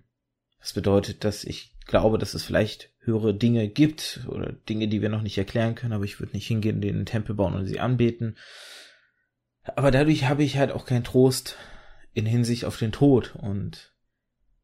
das 0.59 0.73
bedeutet, 0.73 1.23
dass 1.23 1.43
ich 1.43 1.77
glaube, 1.85 2.17
dass 2.17 2.33
es 2.33 2.43
vielleicht 2.43 2.91
höhere 2.99 3.33
Dinge 3.33 3.67
gibt 3.67 4.21
oder 4.27 4.53
Dinge, 4.53 4.87
die 4.87 5.01
wir 5.01 5.09
noch 5.09 5.21
nicht 5.21 5.37
erklären 5.37 5.75
können, 5.75 5.93
aber 5.93 6.05
ich 6.05 6.19
würde 6.19 6.33
nicht 6.33 6.47
hingehen, 6.47 6.81
denen 6.81 7.05
Tempel 7.05 7.35
bauen 7.35 7.53
und 7.53 7.65
sie 7.65 7.79
anbeten. 7.79 8.37
Aber 9.63 9.91
dadurch 9.91 10.25
habe 10.25 10.43
ich 10.43 10.57
halt 10.57 10.71
auch 10.71 10.85
keinen 10.85 11.03
Trost 11.03 11.57
in 12.13 12.25
Hinsicht 12.25 12.65
auf 12.65 12.77
den 12.77 12.91
Tod 12.91 13.35
und 13.35 13.93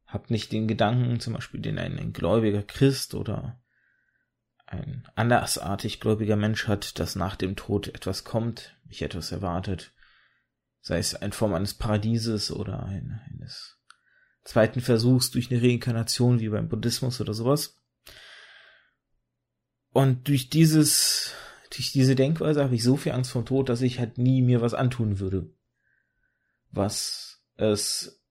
habe 0.06 0.24
nicht 0.28 0.52
den 0.52 0.68
Gedanken, 0.68 1.20
zum 1.20 1.34
Beispiel, 1.34 1.60
den 1.60 1.78
ein, 1.78 2.12
gläubiger 2.12 2.62
Christ 2.62 3.14
oder 3.14 3.60
ein 4.66 5.08
andersartig 5.14 6.00
gläubiger 6.00 6.36
Mensch 6.36 6.68
hat, 6.68 6.98
dass 6.98 7.16
nach 7.16 7.36
dem 7.36 7.56
Tod 7.56 7.88
etwas 7.88 8.24
kommt, 8.24 8.76
mich 8.84 9.02
etwas 9.02 9.32
erwartet, 9.32 9.92
sei 10.80 10.98
es 10.98 11.12
in 11.12 11.32
Form 11.32 11.54
eines 11.54 11.74
Paradieses 11.74 12.52
oder 12.52 12.84
ein, 12.84 13.20
eines 13.30 13.78
zweiten 14.44 14.80
Versuchs 14.80 15.30
durch 15.30 15.50
eine 15.50 15.62
Reinkarnation 15.62 16.40
wie 16.40 16.48
beim 16.48 16.68
Buddhismus 16.68 17.20
oder 17.20 17.34
sowas. 17.34 17.80
Und 19.92 20.28
durch 20.28 20.50
dieses, 20.50 21.34
durch 21.70 21.92
diese 21.92 22.16
Denkweise 22.16 22.62
habe 22.62 22.74
ich 22.74 22.82
so 22.82 22.96
viel 22.96 23.12
Angst 23.12 23.30
vor 23.30 23.42
dem 23.42 23.46
Tod, 23.46 23.68
dass 23.68 23.80
ich 23.82 23.98
halt 23.98 24.18
nie 24.18 24.42
mir 24.42 24.60
was 24.60 24.74
antun 24.74 25.20
würde. 25.20 25.52
Was 26.70 27.44
es 27.56 28.22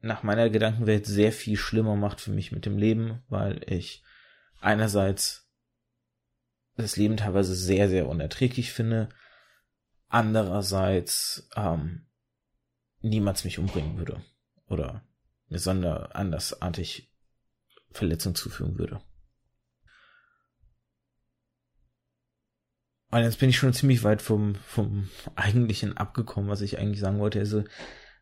nach 0.00 0.22
meiner 0.22 0.50
Gedankenwelt 0.50 1.06
sehr 1.06 1.32
viel 1.32 1.56
schlimmer 1.56 1.96
macht 1.96 2.20
für 2.20 2.30
mich 2.30 2.52
mit 2.52 2.66
dem 2.66 2.78
Leben, 2.78 3.22
weil 3.28 3.62
ich 3.70 4.02
einerseits 4.60 5.50
das 6.76 6.96
Leben 6.96 7.16
teilweise 7.16 7.54
sehr, 7.54 7.88
sehr 7.88 8.08
unerträglich 8.08 8.72
finde, 8.72 9.08
andererseits 10.08 11.48
ähm, 11.56 12.06
niemals 13.00 13.44
mich 13.44 13.58
umbringen 13.58 13.98
würde 13.98 14.22
oder 14.66 15.02
eine 15.48 15.58
sonder 15.58 16.14
andersartig 16.14 17.12
Verletzung 17.90 18.34
zufügen 18.34 18.78
würde. 18.78 19.00
Und 23.10 23.22
jetzt 23.22 23.40
bin 23.40 23.50
ich 23.50 23.56
schon 23.56 23.72
ziemlich 23.72 24.04
weit 24.04 24.22
vom, 24.22 24.54
vom 24.54 25.08
eigentlichen 25.34 25.96
abgekommen, 25.96 26.48
was 26.48 26.60
ich 26.60 26.78
eigentlich 26.78 27.00
sagen 27.00 27.18
wollte. 27.18 27.40
Also, 27.40 27.64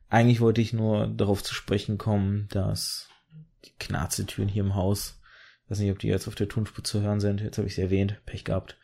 eigentlich 0.09 0.40
wollte 0.40 0.62
ich 0.62 0.73
nur 0.73 1.07
darauf 1.09 1.42
zu 1.42 1.54
sprechen 1.54 1.99
kommen, 1.99 2.49
dass 2.50 3.09
die 3.64 3.75
Knarzetüren 3.78 4.49
hier 4.49 4.62
im 4.62 4.75
Haus, 4.75 5.21
ich 5.64 5.71
weiß 5.71 5.80
nicht, 5.80 5.92
ob 5.92 5.99
die 5.99 6.09
jetzt 6.09 6.28
auf 6.28 6.35
der 6.35 6.49
Tonspur 6.49 6.83
zu 6.83 7.02
hören 7.02 7.21
sind, 7.21 7.42
jetzt 7.42 7.59
habe 7.59 7.68
ich 7.68 7.75
sie 7.75 7.83
erwähnt, 7.83 8.23
Pech 8.25 8.45
gehabt. 8.45 8.78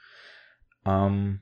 Ähm, 0.85 1.41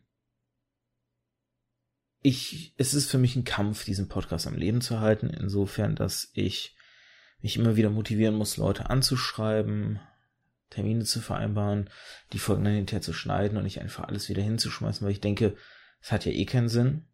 ich, 2.20 2.74
es 2.76 2.94
ist 2.94 3.10
für 3.10 3.18
mich 3.18 3.34
ein 3.34 3.44
Kampf, 3.44 3.84
diesen 3.84 4.08
Podcast 4.08 4.46
am 4.46 4.54
Leben 4.54 4.80
zu 4.80 5.00
halten, 5.00 5.28
insofern, 5.28 5.96
dass 5.96 6.30
ich 6.34 6.76
mich 7.40 7.56
immer 7.56 7.74
wieder 7.74 7.90
motivieren 7.90 8.36
muss, 8.36 8.56
Leute 8.56 8.88
anzuschreiben, 8.88 9.98
Termine 10.72 11.04
zu 11.04 11.20
vereinbaren, 11.20 11.90
die 12.32 12.38
Folgen 12.38 12.64
dann 12.64 12.74
hinterher 12.74 13.02
zu 13.02 13.12
schneiden 13.12 13.56
und 13.56 13.64
nicht 13.64 13.80
einfach 13.80 14.04
alles 14.04 14.28
wieder 14.28 14.42
hinzuschmeißen, 14.42 15.04
weil 15.04 15.12
ich 15.12 15.20
denke, 15.20 15.56
es 16.00 16.10
hat 16.10 16.24
ja 16.24 16.32
eh 16.32 16.46
keinen 16.46 16.68
Sinn. 16.68 17.06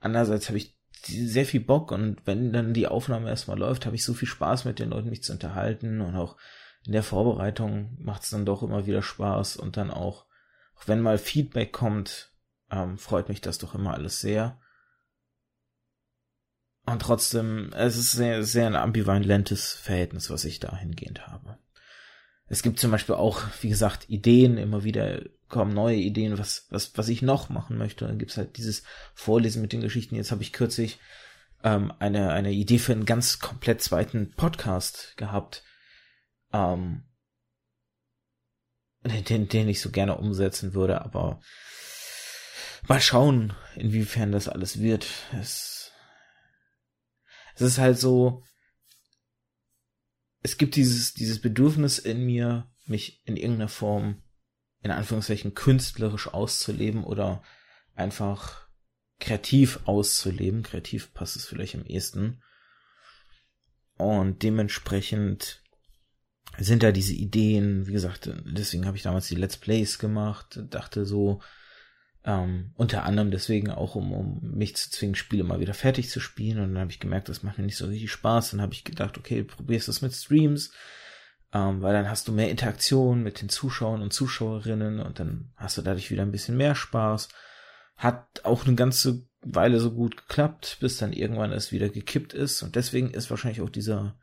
Andererseits 0.00 0.48
habe 0.48 0.58
ich 0.58 0.78
sehr 1.04 1.46
viel 1.46 1.60
Bock 1.60 1.92
und 1.92 2.26
wenn 2.26 2.52
dann 2.52 2.74
die 2.74 2.88
Aufnahme 2.88 3.28
erstmal 3.28 3.58
läuft, 3.58 3.86
habe 3.86 3.96
ich 3.96 4.04
so 4.04 4.14
viel 4.14 4.28
Spaß 4.28 4.64
mit 4.64 4.78
den 4.78 4.90
Leuten, 4.90 5.10
mich 5.10 5.22
zu 5.22 5.32
unterhalten 5.32 6.00
und 6.00 6.16
auch 6.16 6.36
in 6.84 6.92
der 6.92 7.02
Vorbereitung 7.02 7.96
macht 8.00 8.22
es 8.22 8.30
dann 8.30 8.46
doch 8.46 8.62
immer 8.62 8.86
wieder 8.86 9.02
Spaß 9.02 9.56
und 9.56 9.76
dann 9.76 9.90
auch, 9.90 10.26
auch 10.74 10.88
wenn 10.88 11.00
mal 11.00 11.18
Feedback 11.18 11.72
kommt, 11.72 12.32
ähm, 12.70 12.98
freut 12.98 13.28
mich 13.28 13.40
das 13.40 13.58
doch 13.58 13.74
immer 13.74 13.94
alles 13.94 14.20
sehr. 14.20 14.58
Und 16.86 17.02
trotzdem, 17.02 17.72
es 17.74 17.96
ist 17.96 18.12
sehr, 18.12 18.42
sehr 18.42 18.66
ein 18.66 18.76
ambivalentes 18.76 19.74
Verhältnis, 19.74 20.30
was 20.30 20.44
ich 20.44 20.60
dahingehend 20.60 21.26
habe. 21.28 21.58
Es 22.50 22.62
gibt 22.64 22.80
zum 22.80 22.90
Beispiel 22.90 23.14
auch, 23.14 23.44
wie 23.60 23.68
gesagt, 23.68 24.10
Ideen, 24.10 24.58
immer 24.58 24.82
wieder 24.82 25.22
kommen 25.48 25.72
neue 25.72 25.96
Ideen, 25.96 26.36
was, 26.36 26.66
was, 26.70 26.98
was 26.98 27.08
ich 27.08 27.22
noch 27.22 27.48
machen 27.48 27.78
möchte. 27.78 28.08
Dann 28.08 28.18
gibt's 28.18 28.36
halt 28.36 28.56
dieses 28.56 28.82
Vorlesen 29.14 29.62
mit 29.62 29.72
den 29.72 29.80
Geschichten. 29.80 30.16
Jetzt 30.16 30.32
habe 30.32 30.42
ich 30.42 30.52
kürzlich 30.52 30.98
ähm, 31.62 31.92
eine, 32.00 32.32
eine 32.32 32.50
Idee 32.50 32.78
für 32.78 32.90
einen 32.90 33.04
ganz 33.04 33.38
komplett 33.38 33.80
zweiten 33.82 34.32
Podcast 34.32 35.16
gehabt, 35.16 35.62
ähm, 36.52 37.04
den, 39.04 39.46
den 39.48 39.68
ich 39.68 39.80
so 39.80 39.90
gerne 39.90 40.16
umsetzen 40.16 40.74
würde, 40.74 41.02
aber 41.02 41.40
mal 42.88 43.00
schauen, 43.00 43.52
inwiefern 43.76 44.32
das 44.32 44.48
alles 44.48 44.80
wird. 44.80 45.06
Es, 45.40 45.92
es 47.54 47.60
ist 47.60 47.78
halt 47.78 47.96
so, 47.96 48.42
es 50.42 50.58
gibt 50.58 50.76
dieses, 50.76 51.14
dieses 51.14 51.40
Bedürfnis 51.40 51.98
in 51.98 52.24
mir, 52.24 52.70
mich 52.86 53.22
in 53.24 53.36
irgendeiner 53.36 53.68
Form, 53.68 54.22
in 54.82 54.90
Anführungszeichen, 54.90 55.54
künstlerisch 55.54 56.28
auszuleben 56.28 57.04
oder 57.04 57.42
einfach 57.94 58.68
kreativ 59.18 59.80
auszuleben. 59.84 60.62
Kreativ 60.62 61.12
passt 61.12 61.36
es 61.36 61.46
vielleicht 61.46 61.74
am 61.74 61.84
ehesten. 61.84 62.42
Und 63.96 64.42
dementsprechend 64.42 65.62
sind 66.58 66.82
da 66.82 66.90
diese 66.90 67.12
Ideen, 67.12 67.86
wie 67.86 67.92
gesagt, 67.92 68.30
deswegen 68.46 68.86
habe 68.86 68.96
ich 68.96 69.02
damals 69.02 69.28
die 69.28 69.34
Let's 69.34 69.58
Plays 69.58 69.98
gemacht, 69.98 70.60
dachte 70.70 71.04
so, 71.04 71.42
ähm, 72.24 72.72
unter 72.76 73.04
anderem 73.04 73.30
deswegen 73.30 73.70
auch, 73.70 73.94
um, 73.94 74.12
um 74.12 74.40
mich 74.42 74.76
zu 74.76 74.90
zwingen, 74.90 75.14
Spiele 75.14 75.44
mal 75.44 75.60
wieder 75.60 75.74
fertig 75.74 76.10
zu 76.10 76.20
spielen. 76.20 76.58
Und 76.58 76.74
dann 76.74 76.82
habe 76.82 76.90
ich 76.90 77.00
gemerkt, 77.00 77.28
das 77.28 77.42
macht 77.42 77.58
mir 77.58 77.64
nicht 77.64 77.76
so 77.76 77.86
richtig 77.86 78.10
Spaß. 78.10 78.50
Dann 78.50 78.60
habe 78.60 78.74
ich 78.74 78.84
gedacht, 78.84 79.16
okay, 79.16 79.42
probierst 79.42 79.88
das 79.88 80.02
mit 80.02 80.12
Streams, 80.12 80.72
ähm, 81.52 81.80
weil 81.80 81.94
dann 81.94 82.08
hast 82.08 82.28
du 82.28 82.32
mehr 82.32 82.50
Interaktion 82.50 83.22
mit 83.22 83.40
den 83.40 83.48
Zuschauern 83.48 84.02
und 84.02 84.12
Zuschauerinnen 84.12 85.00
und 85.00 85.18
dann 85.18 85.52
hast 85.56 85.78
du 85.78 85.82
dadurch 85.82 86.10
wieder 86.10 86.22
ein 86.22 86.32
bisschen 86.32 86.56
mehr 86.56 86.74
Spaß. 86.74 87.28
Hat 87.96 88.44
auch 88.44 88.66
eine 88.66 88.76
ganze 88.76 89.26
Weile 89.42 89.80
so 89.80 89.92
gut 89.92 90.16
geklappt, 90.16 90.76
bis 90.80 90.98
dann 90.98 91.12
irgendwann 91.12 91.52
es 91.52 91.72
wieder 91.72 91.88
gekippt 91.88 92.34
ist. 92.34 92.62
Und 92.62 92.76
deswegen 92.76 93.10
ist 93.10 93.30
wahrscheinlich 93.30 93.62
auch 93.62 93.70
dieser, 93.70 94.18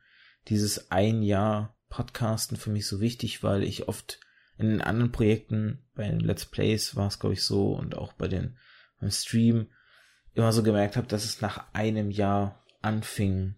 dieses 0.48 0.92
ein 0.92 1.24
Jahr 1.24 1.76
Podcasten 1.90 2.58
für 2.58 2.70
mich 2.70 2.86
so 2.86 3.00
wichtig, 3.00 3.44
weil 3.44 3.64
ich 3.64 3.88
oft 3.88 4.20
in 4.58 4.70
den 4.70 4.82
anderen 4.82 5.12
Projekten, 5.12 5.80
bei 5.96 6.08
den 6.08 6.20
Let's 6.20 6.46
Plays 6.46 6.96
war 6.96 7.08
es, 7.08 7.20
glaube 7.20 7.34
ich, 7.34 7.44
so 7.44 7.74
und 7.74 7.96
auch 7.98 8.14
bei 8.14 8.28
den 8.28 8.58
beim 9.00 9.12
Stream 9.12 9.68
immer 10.34 10.52
so 10.52 10.64
gemerkt 10.64 10.98
habe, 10.98 11.08
dass 11.08 11.26
es 11.26 11.42
nach 11.42 11.74
einem 11.74 12.12
Jahr 12.12 12.64
anfing, 12.82 13.56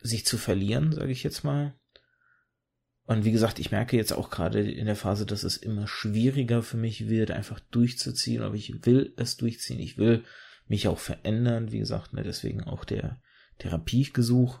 sich 0.00 0.26
zu 0.26 0.36
verlieren, 0.36 0.92
sage 0.92 1.12
ich 1.12 1.22
jetzt 1.22 1.44
mal. 1.44 1.74
Und 3.06 3.24
wie 3.24 3.32
gesagt, 3.32 3.58
ich 3.58 3.70
merke 3.70 3.96
jetzt 3.96 4.12
auch 4.12 4.30
gerade 4.30 4.60
in 4.70 4.86
der 4.86 4.96
Phase, 4.96 5.26
dass 5.26 5.42
es 5.42 5.56
immer 5.56 5.86
schwieriger 5.86 6.62
für 6.62 6.76
mich 6.78 7.08
wird, 7.08 7.30
einfach 7.30 7.60
durchzuziehen. 7.60 8.42
Aber 8.42 8.54
ich 8.54 8.86
will 8.86 9.12
es 9.16 9.36
durchziehen. 9.36 9.78
Ich 9.78 9.98
will 9.98 10.24
mich 10.66 10.88
auch 10.88 10.98
verändern. 10.98 11.70
Wie 11.70 11.78
gesagt, 11.78 12.14
ne, 12.14 12.22
deswegen 12.22 12.64
auch 12.64 12.84
der 12.84 13.20
Therapiegesuch. 13.58 14.60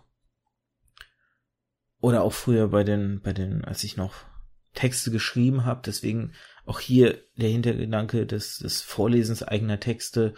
Oder 2.04 2.22
auch 2.22 2.34
früher 2.34 2.68
bei 2.68 2.84
den, 2.84 3.22
bei 3.22 3.32
den, 3.32 3.64
als 3.64 3.82
ich 3.82 3.96
noch 3.96 4.26
Texte 4.74 5.10
geschrieben 5.10 5.64
habe. 5.64 5.80
Deswegen 5.86 6.34
auch 6.66 6.78
hier 6.78 7.18
der 7.38 7.48
Hintergedanke 7.48 8.26
des, 8.26 8.58
des 8.58 8.82
Vorlesens 8.82 9.42
eigener 9.42 9.80
Texte, 9.80 10.34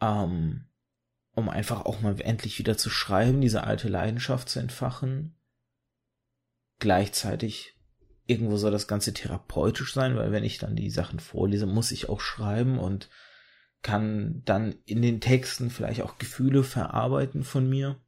ähm, 0.00 0.66
um 1.36 1.48
einfach 1.48 1.84
auch 1.84 2.00
mal 2.00 2.20
endlich 2.20 2.58
wieder 2.58 2.76
zu 2.76 2.90
schreiben, 2.90 3.40
diese 3.40 3.62
alte 3.62 3.88
Leidenschaft 3.88 4.48
zu 4.48 4.58
entfachen. 4.58 5.36
Gleichzeitig 6.80 7.76
irgendwo 8.26 8.56
soll 8.56 8.72
das 8.72 8.88
Ganze 8.88 9.14
therapeutisch 9.14 9.94
sein, 9.94 10.16
weil 10.16 10.32
wenn 10.32 10.42
ich 10.42 10.58
dann 10.58 10.74
die 10.74 10.90
Sachen 10.90 11.20
vorlese, 11.20 11.66
muss 11.66 11.92
ich 11.92 12.08
auch 12.08 12.18
schreiben 12.18 12.80
und 12.80 13.08
kann 13.82 14.42
dann 14.44 14.74
in 14.84 15.00
den 15.00 15.20
Texten 15.20 15.70
vielleicht 15.70 16.02
auch 16.02 16.18
Gefühle 16.18 16.64
verarbeiten 16.64 17.44
von 17.44 17.70
mir. 17.70 18.00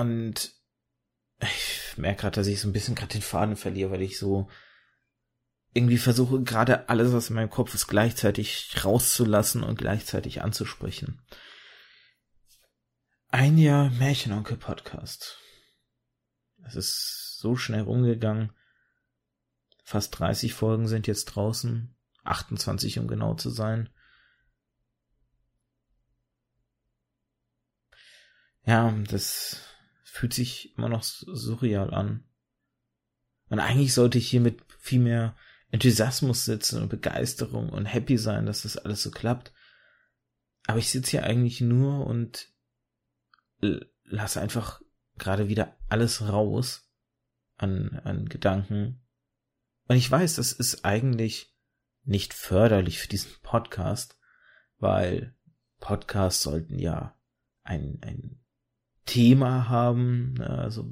Und 0.00 0.54
ich 1.40 1.98
merke 1.98 2.22
gerade, 2.22 2.36
dass 2.36 2.46
ich 2.46 2.58
so 2.58 2.68
ein 2.68 2.72
bisschen 2.72 2.94
gerade 2.94 3.12
den 3.12 3.20
Faden 3.20 3.56
verliere, 3.56 3.90
weil 3.90 4.00
ich 4.00 4.18
so 4.18 4.48
irgendwie 5.74 5.98
versuche 5.98 6.42
gerade 6.42 6.88
alles, 6.88 7.12
was 7.12 7.28
in 7.28 7.36
meinem 7.36 7.50
Kopf 7.50 7.74
ist, 7.74 7.86
gleichzeitig 7.86 8.74
rauszulassen 8.82 9.62
und 9.62 9.76
gleichzeitig 9.76 10.40
anzusprechen. 10.40 11.20
Ein 13.28 13.58
Jahr 13.58 13.90
Märchenonkel 13.90 14.56
Podcast. 14.56 15.38
Es 16.64 16.76
ist 16.76 17.38
so 17.38 17.56
schnell 17.56 17.82
rumgegangen. 17.82 18.52
Fast 19.84 20.18
30 20.18 20.54
Folgen 20.54 20.88
sind 20.88 21.08
jetzt 21.08 21.26
draußen. 21.26 21.94
28, 22.24 22.98
um 22.98 23.06
genau 23.06 23.34
zu 23.34 23.50
sein. 23.50 23.90
Ja, 28.64 28.90
das 29.08 29.69
fühlt 30.20 30.34
sich 30.34 30.76
immer 30.76 30.90
noch 30.90 31.02
surreal 31.02 31.94
an. 31.94 32.24
Und 33.48 33.58
eigentlich 33.58 33.94
sollte 33.94 34.18
ich 34.18 34.28
hier 34.28 34.42
mit 34.42 34.62
viel 34.78 35.00
mehr 35.00 35.34
Enthusiasmus 35.70 36.44
sitzen 36.44 36.82
und 36.82 36.90
Begeisterung 36.90 37.70
und 37.70 37.86
happy 37.86 38.18
sein, 38.18 38.44
dass 38.44 38.62
das 38.62 38.76
alles 38.76 39.02
so 39.02 39.10
klappt. 39.10 39.50
Aber 40.66 40.78
ich 40.78 40.90
sitze 40.90 41.12
hier 41.12 41.24
eigentlich 41.24 41.62
nur 41.62 42.06
und 42.06 42.52
lasse 44.04 44.42
einfach 44.42 44.82
gerade 45.16 45.48
wieder 45.48 45.74
alles 45.88 46.28
raus 46.28 46.92
an, 47.56 47.98
an 48.04 48.28
Gedanken. 48.28 49.00
Und 49.88 49.96
ich 49.96 50.10
weiß, 50.10 50.34
das 50.34 50.52
ist 50.52 50.84
eigentlich 50.84 51.56
nicht 52.02 52.34
förderlich 52.34 52.98
für 52.98 53.08
diesen 53.08 53.32
Podcast, 53.40 54.18
weil 54.76 55.34
Podcasts 55.78 56.42
sollten 56.42 56.78
ja 56.78 57.18
ein, 57.62 58.00
ein 58.02 58.39
Thema 59.10 59.68
haben, 59.68 60.34
ne, 60.34 60.48
also 60.48 60.88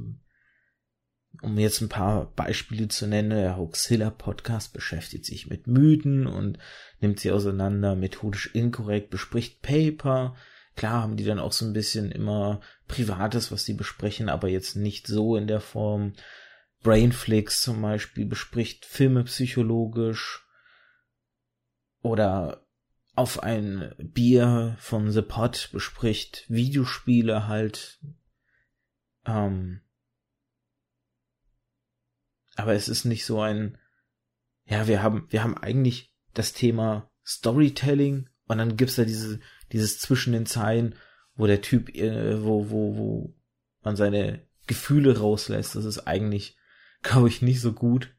um 1.41 1.57
jetzt 1.57 1.81
ein 1.81 1.89
paar 1.89 2.33
Beispiele 2.35 2.89
zu 2.89 3.07
nennen, 3.07 3.31
der 3.31 3.57
Hoaxilla 3.57 4.11
Podcast 4.11 4.73
beschäftigt 4.73 5.25
sich 5.25 5.49
mit 5.49 5.69
Mythen 5.69 6.27
und 6.27 6.59
nimmt 7.01 7.21
sie 7.21 7.31
auseinander, 7.31 7.95
methodisch 7.95 8.53
inkorrekt, 8.55 9.11
bespricht 9.11 9.63
Paper. 9.63 10.35
Klar 10.75 11.03
haben 11.03 11.17
die 11.17 11.25
dann 11.25 11.39
auch 11.39 11.53
so 11.53 11.65
ein 11.65 11.73
bisschen 11.73 12.11
immer 12.11 12.61
Privates, 12.89 13.53
was 13.53 13.65
sie 13.65 13.75
besprechen, 13.75 14.29
aber 14.29 14.49
jetzt 14.49 14.75
nicht 14.75 15.07
so 15.07 15.37
in 15.37 15.47
der 15.47 15.61
Form. 15.61 16.15
Brainflix 16.83 17.63
zum 17.63 17.81
Beispiel 17.83 18.27
bespricht 18.27 18.85
Filme 18.85 19.23
psychologisch 19.25 20.45
oder 22.03 22.68
auf 23.19 23.43
ein 23.43 23.93
Bier 23.99 24.77
von 24.79 25.11
The 25.11 25.23
Pot 25.23 25.71
bespricht 25.73 26.45
Videospiele 26.49 27.49
halt. 27.49 27.99
Ähm, 29.27 29.81
aber 32.55 32.75
es 32.75 32.89
ist 32.89 33.05
nicht 33.05 33.27
so 33.27 33.41
ein, 33.41 33.77
ja, 34.67 34.87
wir 34.87 35.03
haben, 35.03 35.27
wir 35.31 35.43
haben 35.43 35.59
eigentlich 35.59 36.15
das 36.33 36.53
Thema 36.53 37.11
Storytelling 37.27 38.29
und 38.47 38.59
dann 38.59 38.77
gibt's 38.77 38.95
da 38.95 39.05
diese, 39.05 39.41
dieses 39.73 39.99
zwischen 39.99 40.33
den 40.33 40.47
Zeilen, 40.47 40.95
wo 41.35 41.49
der 41.49 41.61
Typ, 41.61 41.93
äh, 41.97 42.41
wo, 42.45 42.71
wo, 42.71 42.97
wo 42.97 43.35
man 43.83 43.97
seine 43.97 44.47
Gefühle 44.69 45.19
rauslässt. 45.19 45.75
Das 45.75 45.85
ist 45.85 46.07
eigentlich, 46.07 46.57
glaube 47.03 47.27
ich, 47.27 47.43
nicht 47.43 47.61
so 47.61 47.73
gut. 47.73 48.15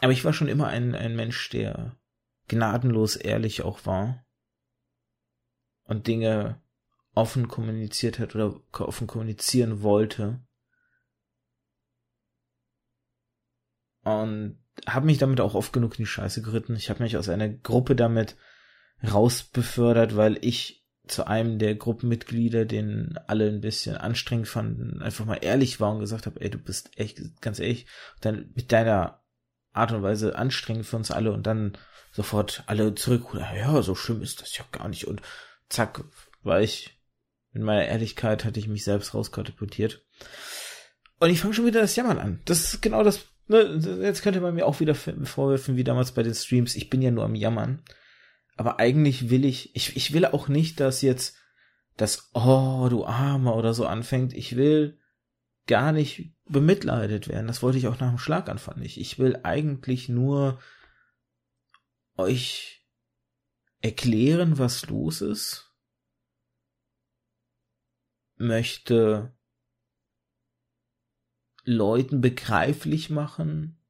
Aber 0.00 0.10
ich 0.10 0.24
war 0.24 0.32
schon 0.32 0.48
immer 0.48 0.66
ein, 0.66 0.96
ein 0.96 1.14
Mensch, 1.14 1.48
der 1.50 1.96
gnadenlos 2.48 3.16
ehrlich 3.16 3.62
auch 3.62 3.86
war 3.86 4.24
und 5.84 6.06
Dinge 6.06 6.60
offen 7.14 7.48
kommuniziert 7.48 8.18
hat 8.18 8.34
oder 8.34 8.60
offen 8.72 9.06
kommunizieren 9.06 9.82
wollte. 9.82 10.40
und 14.06 14.58
habe 14.86 15.06
mich 15.06 15.18
damit 15.18 15.40
auch 15.40 15.54
oft 15.54 15.72
genug 15.72 15.94
in 15.94 16.04
die 16.04 16.06
Scheiße 16.06 16.40
geritten. 16.40 16.76
Ich 16.76 16.90
habe 16.90 17.02
mich 17.02 17.16
aus 17.16 17.28
einer 17.28 17.48
Gruppe 17.48 17.96
damit 17.96 18.36
rausbefördert, 19.02 20.14
weil 20.14 20.38
ich 20.42 20.86
zu 21.08 21.26
einem 21.26 21.58
der 21.58 21.74
Gruppenmitglieder, 21.74 22.66
den 22.66 23.18
alle 23.26 23.48
ein 23.48 23.60
bisschen 23.60 23.96
anstrengend 23.96 24.46
fanden, 24.46 25.02
einfach 25.02 25.24
mal 25.24 25.40
ehrlich 25.42 25.80
war 25.80 25.92
und 25.92 25.98
gesagt 25.98 26.26
habe, 26.26 26.40
ey, 26.40 26.50
du 26.50 26.58
bist 26.58 26.96
echt, 26.96 27.20
ganz 27.40 27.58
ehrlich, 27.58 27.86
dann 28.20 28.52
mit 28.54 28.70
deiner 28.70 29.24
Art 29.76 29.92
und 29.92 30.02
Weise 30.02 30.36
anstrengend 30.36 30.86
für 30.86 30.96
uns 30.96 31.10
alle 31.10 31.32
und 31.32 31.46
dann 31.46 31.76
sofort 32.12 32.64
alle 32.66 32.94
zurück, 32.94 33.28
ja, 33.34 33.82
so 33.82 33.94
schlimm 33.94 34.22
ist 34.22 34.40
das 34.40 34.56
ja 34.56 34.64
gar 34.72 34.88
nicht 34.88 35.06
und 35.06 35.22
zack, 35.68 36.04
war 36.42 36.60
ich, 36.60 36.98
mit 37.52 37.62
meiner 37.62 37.86
Ehrlichkeit 37.86 38.44
hatte 38.44 38.60
ich 38.60 38.68
mich 38.68 38.84
selbst 38.84 39.14
rauskatapultiert. 39.14 40.04
Und 41.18 41.30
ich 41.30 41.40
fange 41.40 41.54
schon 41.54 41.66
wieder 41.66 41.80
das 41.80 41.96
Jammern 41.96 42.18
an. 42.18 42.40
Das 42.44 42.74
ist 42.74 42.82
genau 42.82 43.02
das 43.02 43.26
Ne, 43.48 43.80
jetzt 44.02 44.22
könnte 44.22 44.40
man 44.40 44.54
mir 44.54 44.66
auch 44.66 44.80
wieder 44.80 44.94
vorwerfen, 44.94 45.76
wie 45.76 45.84
damals 45.84 46.12
bei 46.12 46.22
den 46.22 46.34
Streams, 46.34 46.74
ich 46.74 46.90
bin 46.90 47.00
ja 47.00 47.10
nur 47.10 47.24
am 47.24 47.34
Jammern. 47.34 47.82
Aber 48.56 48.80
eigentlich 48.80 49.30
will 49.30 49.44
ich, 49.44 49.74
ich, 49.76 49.96
ich 49.96 50.12
will 50.12 50.24
auch 50.24 50.48
nicht, 50.48 50.80
dass 50.80 51.02
jetzt 51.02 51.36
das, 51.96 52.30
oh, 52.34 52.88
du 52.90 53.04
Armer 53.04 53.54
oder 53.54 53.72
so 53.72 53.86
anfängt. 53.86 54.32
Ich 54.32 54.56
will 54.56 54.98
gar 55.66 55.92
nicht 55.92 56.32
bemitleidet 56.44 57.28
werden. 57.28 57.46
Das 57.46 57.62
wollte 57.62 57.78
ich 57.78 57.88
auch 57.88 57.98
nach 57.98 58.10
dem 58.10 58.18
Schlaganfall 58.18 58.78
nicht. 58.78 58.98
Ich 58.98 59.18
will 59.18 59.40
eigentlich 59.42 60.08
nur 60.08 60.60
euch 62.16 62.86
erklären, 63.80 64.58
was 64.58 64.86
los 64.86 65.20
ist. 65.20 65.74
Möchte 68.36 69.34
Leuten 71.64 72.20
begreiflich 72.20 73.10
machen, 73.10 73.82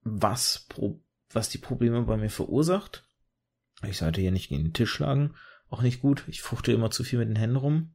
was, 0.00 0.66
was 1.30 1.48
die 1.48 1.58
Probleme 1.58 2.02
bei 2.02 2.16
mir 2.16 2.30
verursacht. 2.30 3.06
Ich 3.82 3.98
sollte 3.98 4.20
hier 4.20 4.32
nicht 4.32 4.48
gegen 4.48 4.64
den 4.64 4.72
Tisch 4.72 4.90
schlagen. 4.90 5.36
Auch 5.68 5.82
nicht 5.82 6.00
gut. 6.00 6.24
Ich 6.28 6.42
fuchte 6.42 6.72
immer 6.72 6.90
zu 6.90 7.04
viel 7.04 7.18
mit 7.18 7.28
den 7.28 7.36
Händen 7.36 7.56
rum. 7.56 7.94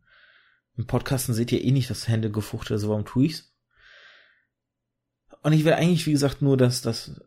Im 0.80 0.88
Podcasten 0.88 1.34
seht 1.34 1.52
ihr 1.52 1.62
eh 1.62 1.72
nicht 1.72 1.90
das 1.90 2.08
Hände 2.08 2.32
gefuchtet, 2.32 2.72
also 2.72 2.88
warum 2.88 3.04
tue 3.04 3.26
ich's? 3.26 3.54
Und 5.42 5.52
ich 5.52 5.66
will 5.66 5.74
eigentlich, 5.74 6.06
wie 6.06 6.14
gesagt, 6.14 6.42
nur, 6.42 6.56
dass, 6.56 6.82
dass 6.82 7.20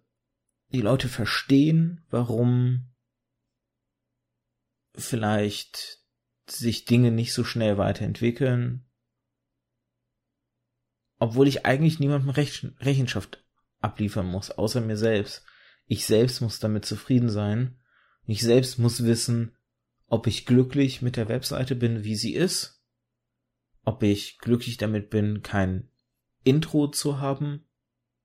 die 0.71 0.81
Leute 0.81 1.07
verstehen, 1.07 2.03
warum 2.09 2.91
vielleicht 4.95 5.99
sich 6.47 6.87
Dinge 6.87 7.11
nicht 7.11 7.35
so 7.35 7.45
schnell 7.45 7.77
weiterentwickeln, 7.77 8.87
obwohl 11.19 11.47
ich 11.47 11.67
eigentlich 11.67 12.01
niemandem 12.01 12.31
Rechenschaft 12.31 13.45
abliefern 13.81 14.29
muss, 14.29 14.51
außer 14.51 14.81
mir 14.81 14.97
selbst. 14.97 15.45
Ich 15.85 16.07
selbst 16.07 16.41
muss 16.41 16.59
damit 16.59 16.87
zufrieden 16.87 17.29
sein. 17.29 17.79
Ich 18.25 18.41
selbst 18.41 18.79
muss 18.79 19.05
wissen, 19.05 19.55
ob 20.07 20.27
ich 20.27 20.47
glücklich 20.47 21.03
mit 21.03 21.17
der 21.17 21.29
Webseite 21.29 21.75
bin, 21.77 22.03
wie 22.03 22.17
sie 22.17 22.33
ist, 22.33 22.82
ob 23.85 24.03
ich 24.03 24.39
glücklich 24.39 24.77
damit 24.77 25.11
bin, 25.11 25.43
kein 25.43 25.89
Intro 26.45 26.89
zu 26.89 27.21
haben, 27.21 27.65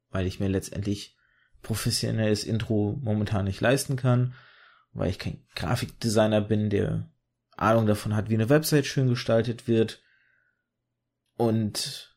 weil 0.10 0.28
ich 0.28 0.40
mir 0.40 0.48
letztendlich 0.48 1.18
professionelles 1.62 2.44
Intro 2.44 2.98
momentan 3.02 3.46
nicht 3.46 3.62
leisten 3.62 3.96
kann, 3.96 4.34
weil 4.94 5.10
ich 5.10 5.20
kein 5.20 5.46
Grafikdesigner 5.56 6.42
bin, 6.42 6.70
der 6.70 7.12
Ahnung 7.56 7.88
davon 7.88 8.16
hat, 8.16 8.30
wie 8.30 8.36
eine 8.36 8.50
Website 8.50 8.86
schön 8.86 9.10
gestaltet 9.10 9.68
wird. 9.68 10.02
Und 11.36 12.16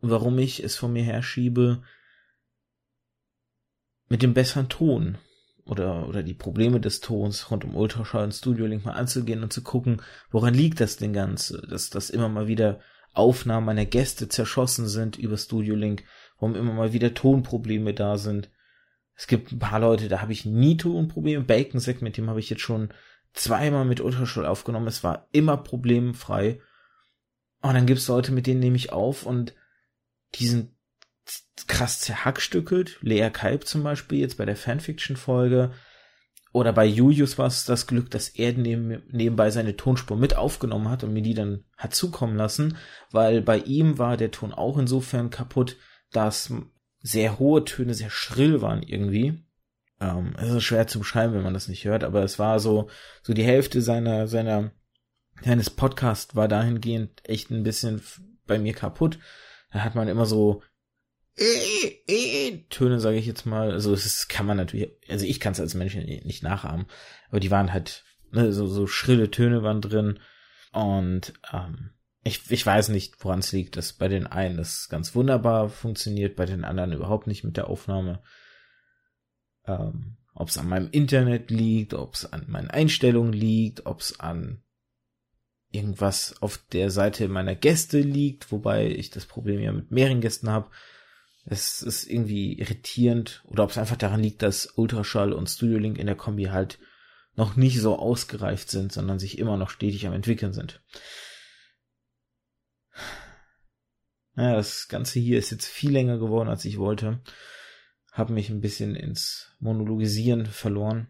warum 0.00 0.38
ich 0.38 0.62
es 0.62 0.76
von 0.76 0.92
mir 0.92 1.02
her 1.02 1.22
schiebe, 1.22 1.82
mit 4.08 4.22
dem 4.22 4.34
besseren 4.34 4.68
Ton 4.68 5.18
oder, 5.68 6.08
oder 6.08 6.22
die 6.22 6.34
Probleme 6.34 6.80
des 6.80 7.00
Tons 7.00 7.50
rund 7.50 7.64
um 7.64 7.76
Ultraschall 7.76 8.24
und 8.24 8.32
Studio 8.32 8.66
Link 8.66 8.84
mal 8.84 8.92
anzugehen 8.92 9.42
und 9.42 9.52
zu 9.52 9.62
gucken, 9.62 10.02
woran 10.30 10.54
liegt 10.54 10.80
das 10.80 10.96
denn 10.96 11.12
Ganze, 11.12 11.66
dass 11.68 11.90
das 11.90 12.10
immer 12.10 12.28
mal 12.28 12.48
wieder 12.48 12.80
Aufnahmen 13.12 13.66
meiner 13.66 13.84
Gäste 13.84 14.28
zerschossen 14.28 14.86
sind 14.86 15.18
über 15.18 15.36
Studio 15.36 15.74
Link, 15.74 16.04
warum 16.38 16.54
immer 16.54 16.72
mal 16.72 16.92
wieder 16.92 17.14
Tonprobleme 17.14 17.94
da 17.94 18.16
sind. 18.16 18.50
Es 19.14 19.26
gibt 19.26 19.50
ein 19.50 19.58
paar 19.58 19.80
Leute, 19.80 20.08
da 20.08 20.22
habe 20.22 20.32
ich 20.32 20.44
nie 20.44 20.76
Tonprobleme. 20.76 21.42
Bacon 21.44 21.80
Sack, 21.80 22.02
mit 22.02 22.16
dem 22.16 22.30
habe 22.30 22.40
ich 22.40 22.50
jetzt 22.50 22.62
schon 22.62 22.90
zweimal 23.32 23.84
mit 23.84 24.00
Ultraschall 24.00 24.46
aufgenommen. 24.46 24.86
Es 24.86 25.02
war 25.02 25.26
immer 25.32 25.56
problemfrei. 25.56 26.60
Und 27.60 27.74
dann 27.74 27.86
gibt's 27.86 28.06
Leute, 28.06 28.30
mit 28.30 28.46
denen 28.46 28.60
nehme 28.60 28.76
ich 28.76 28.92
auf 28.92 29.26
und 29.26 29.54
die 30.36 30.46
sind 30.46 30.70
krass 31.66 32.00
zerhackstückelt. 32.00 32.98
Lea 33.00 33.30
Kalb 33.30 33.66
zum 33.66 33.82
Beispiel 33.82 34.20
jetzt 34.20 34.38
bei 34.38 34.44
der 34.44 34.56
Fanfiction-Folge. 34.56 35.72
Oder 36.52 36.72
bei 36.72 36.86
Julius 36.86 37.36
war 37.38 37.46
es 37.46 37.66
das 37.66 37.86
Glück, 37.86 38.10
dass 38.10 38.30
er 38.30 38.52
neben, 38.54 39.02
nebenbei 39.10 39.50
seine 39.50 39.76
Tonspur 39.76 40.16
mit 40.16 40.36
aufgenommen 40.36 40.88
hat 40.88 41.04
und 41.04 41.12
mir 41.12 41.22
die 41.22 41.34
dann 41.34 41.64
hat 41.76 41.94
zukommen 41.94 42.36
lassen, 42.36 42.78
weil 43.10 43.42
bei 43.42 43.58
ihm 43.58 43.98
war 43.98 44.16
der 44.16 44.30
Ton 44.30 44.52
auch 44.52 44.78
insofern 44.78 45.30
kaputt, 45.30 45.76
dass 46.10 46.52
sehr 47.00 47.38
hohe 47.38 47.64
Töne 47.64 47.94
sehr 47.94 48.10
schrill 48.10 48.62
waren 48.62 48.82
irgendwie. 48.82 49.44
Ähm, 50.00 50.34
es 50.38 50.48
ist 50.48 50.64
schwer 50.64 50.86
zu 50.86 50.98
beschreiben, 50.98 51.34
wenn 51.34 51.42
man 51.42 51.54
das 51.54 51.68
nicht 51.68 51.84
hört, 51.84 52.02
aber 52.02 52.22
es 52.22 52.38
war 52.38 52.60
so, 52.60 52.88
so 53.22 53.34
die 53.34 53.44
Hälfte 53.44 53.82
seiner, 53.82 54.26
seiner, 54.26 54.72
seines 55.42 55.70
Podcasts 55.70 56.34
war 56.34 56.48
dahingehend 56.48 57.20
echt 57.28 57.50
ein 57.50 57.62
bisschen 57.62 58.02
bei 58.46 58.58
mir 58.58 58.72
kaputt. 58.72 59.18
Da 59.70 59.80
hat 59.80 59.94
man 59.94 60.08
immer 60.08 60.24
so 60.24 60.62
äh, 61.38 62.48
äh, 62.48 62.64
Töne, 62.68 63.00
sage 63.00 63.16
ich 63.16 63.26
jetzt 63.26 63.46
mal. 63.46 63.72
Also 63.72 63.92
das 63.92 64.28
kann 64.28 64.46
man 64.46 64.56
natürlich, 64.56 64.90
also 65.08 65.24
ich 65.24 65.40
kann 65.40 65.52
es 65.52 65.60
als 65.60 65.74
Mensch 65.74 65.94
nicht 65.94 66.42
nachahmen, 66.42 66.86
aber 67.28 67.40
die 67.40 67.50
waren 67.50 67.72
halt, 67.72 68.04
ne, 68.30 68.52
so, 68.52 68.66
so 68.66 68.86
schrille 68.86 69.30
Töne 69.30 69.62
waren 69.62 69.80
drin 69.80 70.18
und 70.72 71.32
ähm, 71.52 71.90
ich, 72.24 72.50
ich 72.50 72.66
weiß 72.66 72.90
nicht, 72.90 73.24
woran 73.24 73.38
es 73.38 73.52
liegt, 73.52 73.76
dass 73.76 73.92
bei 73.92 74.08
den 74.08 74.26
einen 74.26 74.56
das 74.56 74.88
ganz 74.88 75.14
wunderbar 75.14 75.68
funktioniert, 75.68 76.36
bei 76.36 76.46
den 76.46 76.64
anderen 76.64 76.92
überhaupt 76.92 77.26
nicht 77.26 77.44
mit 77.44 77.56
der 77.56 77.68
Aufnahme. 77.68 78.22
Ähm, 79.66 80.16
ob 80.34 80.48
es 80.48 80.58
an 80.58 80.68
meinem 80.68 80.90
Internet 80.90 81.50
liegt, 81.50 81.94
ob 81.94 82.14
es 82.14 82.32
an 82.32 82.44
meinen 82.48 82.70
Einstellungen 82.70 83.32
liegt, 83.32 83.86
ob 83.86 84.00
es 84.00 84.20
an 84.20 84.62
irgendwas 85.70 86.40
auf 86.40 86.58
der 86.72 86.90
Seite 86.90 87.28
meiner 87.28 87.54
Gäste 87.54 88.00
liegt, 88.00 88.52
wobei 88.52 88.86
ich 88.86 89.10
das 89.10 89.26
Problem 89.26 89.60
ja 89.60 89.72
mit 89.72 89.90
mehreren 89.90 90.20
Gästen 90.20 90.50
habe. 90.50 90.70
Es 91.50 91.80
ist 91.80 92.04
irgendwie 92.04 92.58
irritierend 92.58 93.42
oder 93.46 93.64
ob 93.64 93.70
es 93.70 93.78
einfach 93.78 93.96
daran 93.96 94.20
liegt, 94.20 94.42
dass 94.42 94.66
Ultraschall 94.76 95.32
und 95.32 95.48
Studio 95.48 95.78
Link 95.78 95.98
in 95.98 96.06
der 96.06 96.16
Kombi 96.16 96.44
halt 96.44 96.78
noch 97.36 97.56
nicht 97.56 97.80
so 97.80 97.98
ausgereift 97.98 98.70
sind, 98.70 98.92
sondern 98.92 99.18
sich 99.18 99.38
immer 99.38 99.56
noch 99.56 99.70
stetig 99.70 100.06
am 100.06 100.12
entwickeln 100.12 100.52
sind. 100.52 100.82
Naja, 104.34 104.56
das 104.56 104.88
Ganze 104.88 105.20
hier 105.20 105.38
ist 105.38 105.50
jetzt 105.50 105.66
viel 105.66 105.90
länger 105.90 106.18
geworden, 106.18 106.50
als 106.50 106.66
ich 106.66 106.78
wollte. 106.78 107.22
Hab 108.12 108.28
mich 108.28 108.50
ein 108.50 108.60
bisschen 108.60 108.94
ins 108.94 109.56
Monologisieren 109.58 110.44
verloren. 110.44 111.08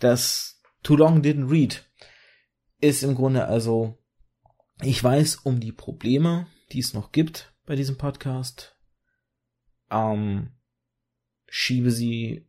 Das 0.00 0.60
Too 0.82 0.96
Long 0.96 1.22
Didn't 1.22 1.50
Read 1.50 1.88
ist 2.80 3.04
im 3.04 3.14
Grunde 3.14 3.46
also, 3.46 4.02
ich 4.82 5.02
weiß 5.02 5.36
um 5.36 5.60
die 5.60 5.72
Probleme, 5.72 6.48
die 6.72 6.80
es 6.80 6.92
noch 6.92 7.12
gibt 7.12 7.54
bei 7.66 7.76
diesem 7.76 7.96
Podcast 7.96 8.79
ähm, 9.90 10.50
schiebe 11.48 11.90
sie 11.90 12.48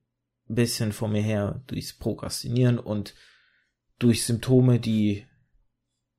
ein 0.49 0.55
bisschen 0.55 0.91
vor 0.91 1.07
mir 1.07 1.21
her 1.21 1.63
durchs 1.67 1.93
Prokrastinieren 1.93 2.79
und 2.79 3.15
durch 3.99 4.25
Symptome, 4.25 4.79
die 4.79 5.25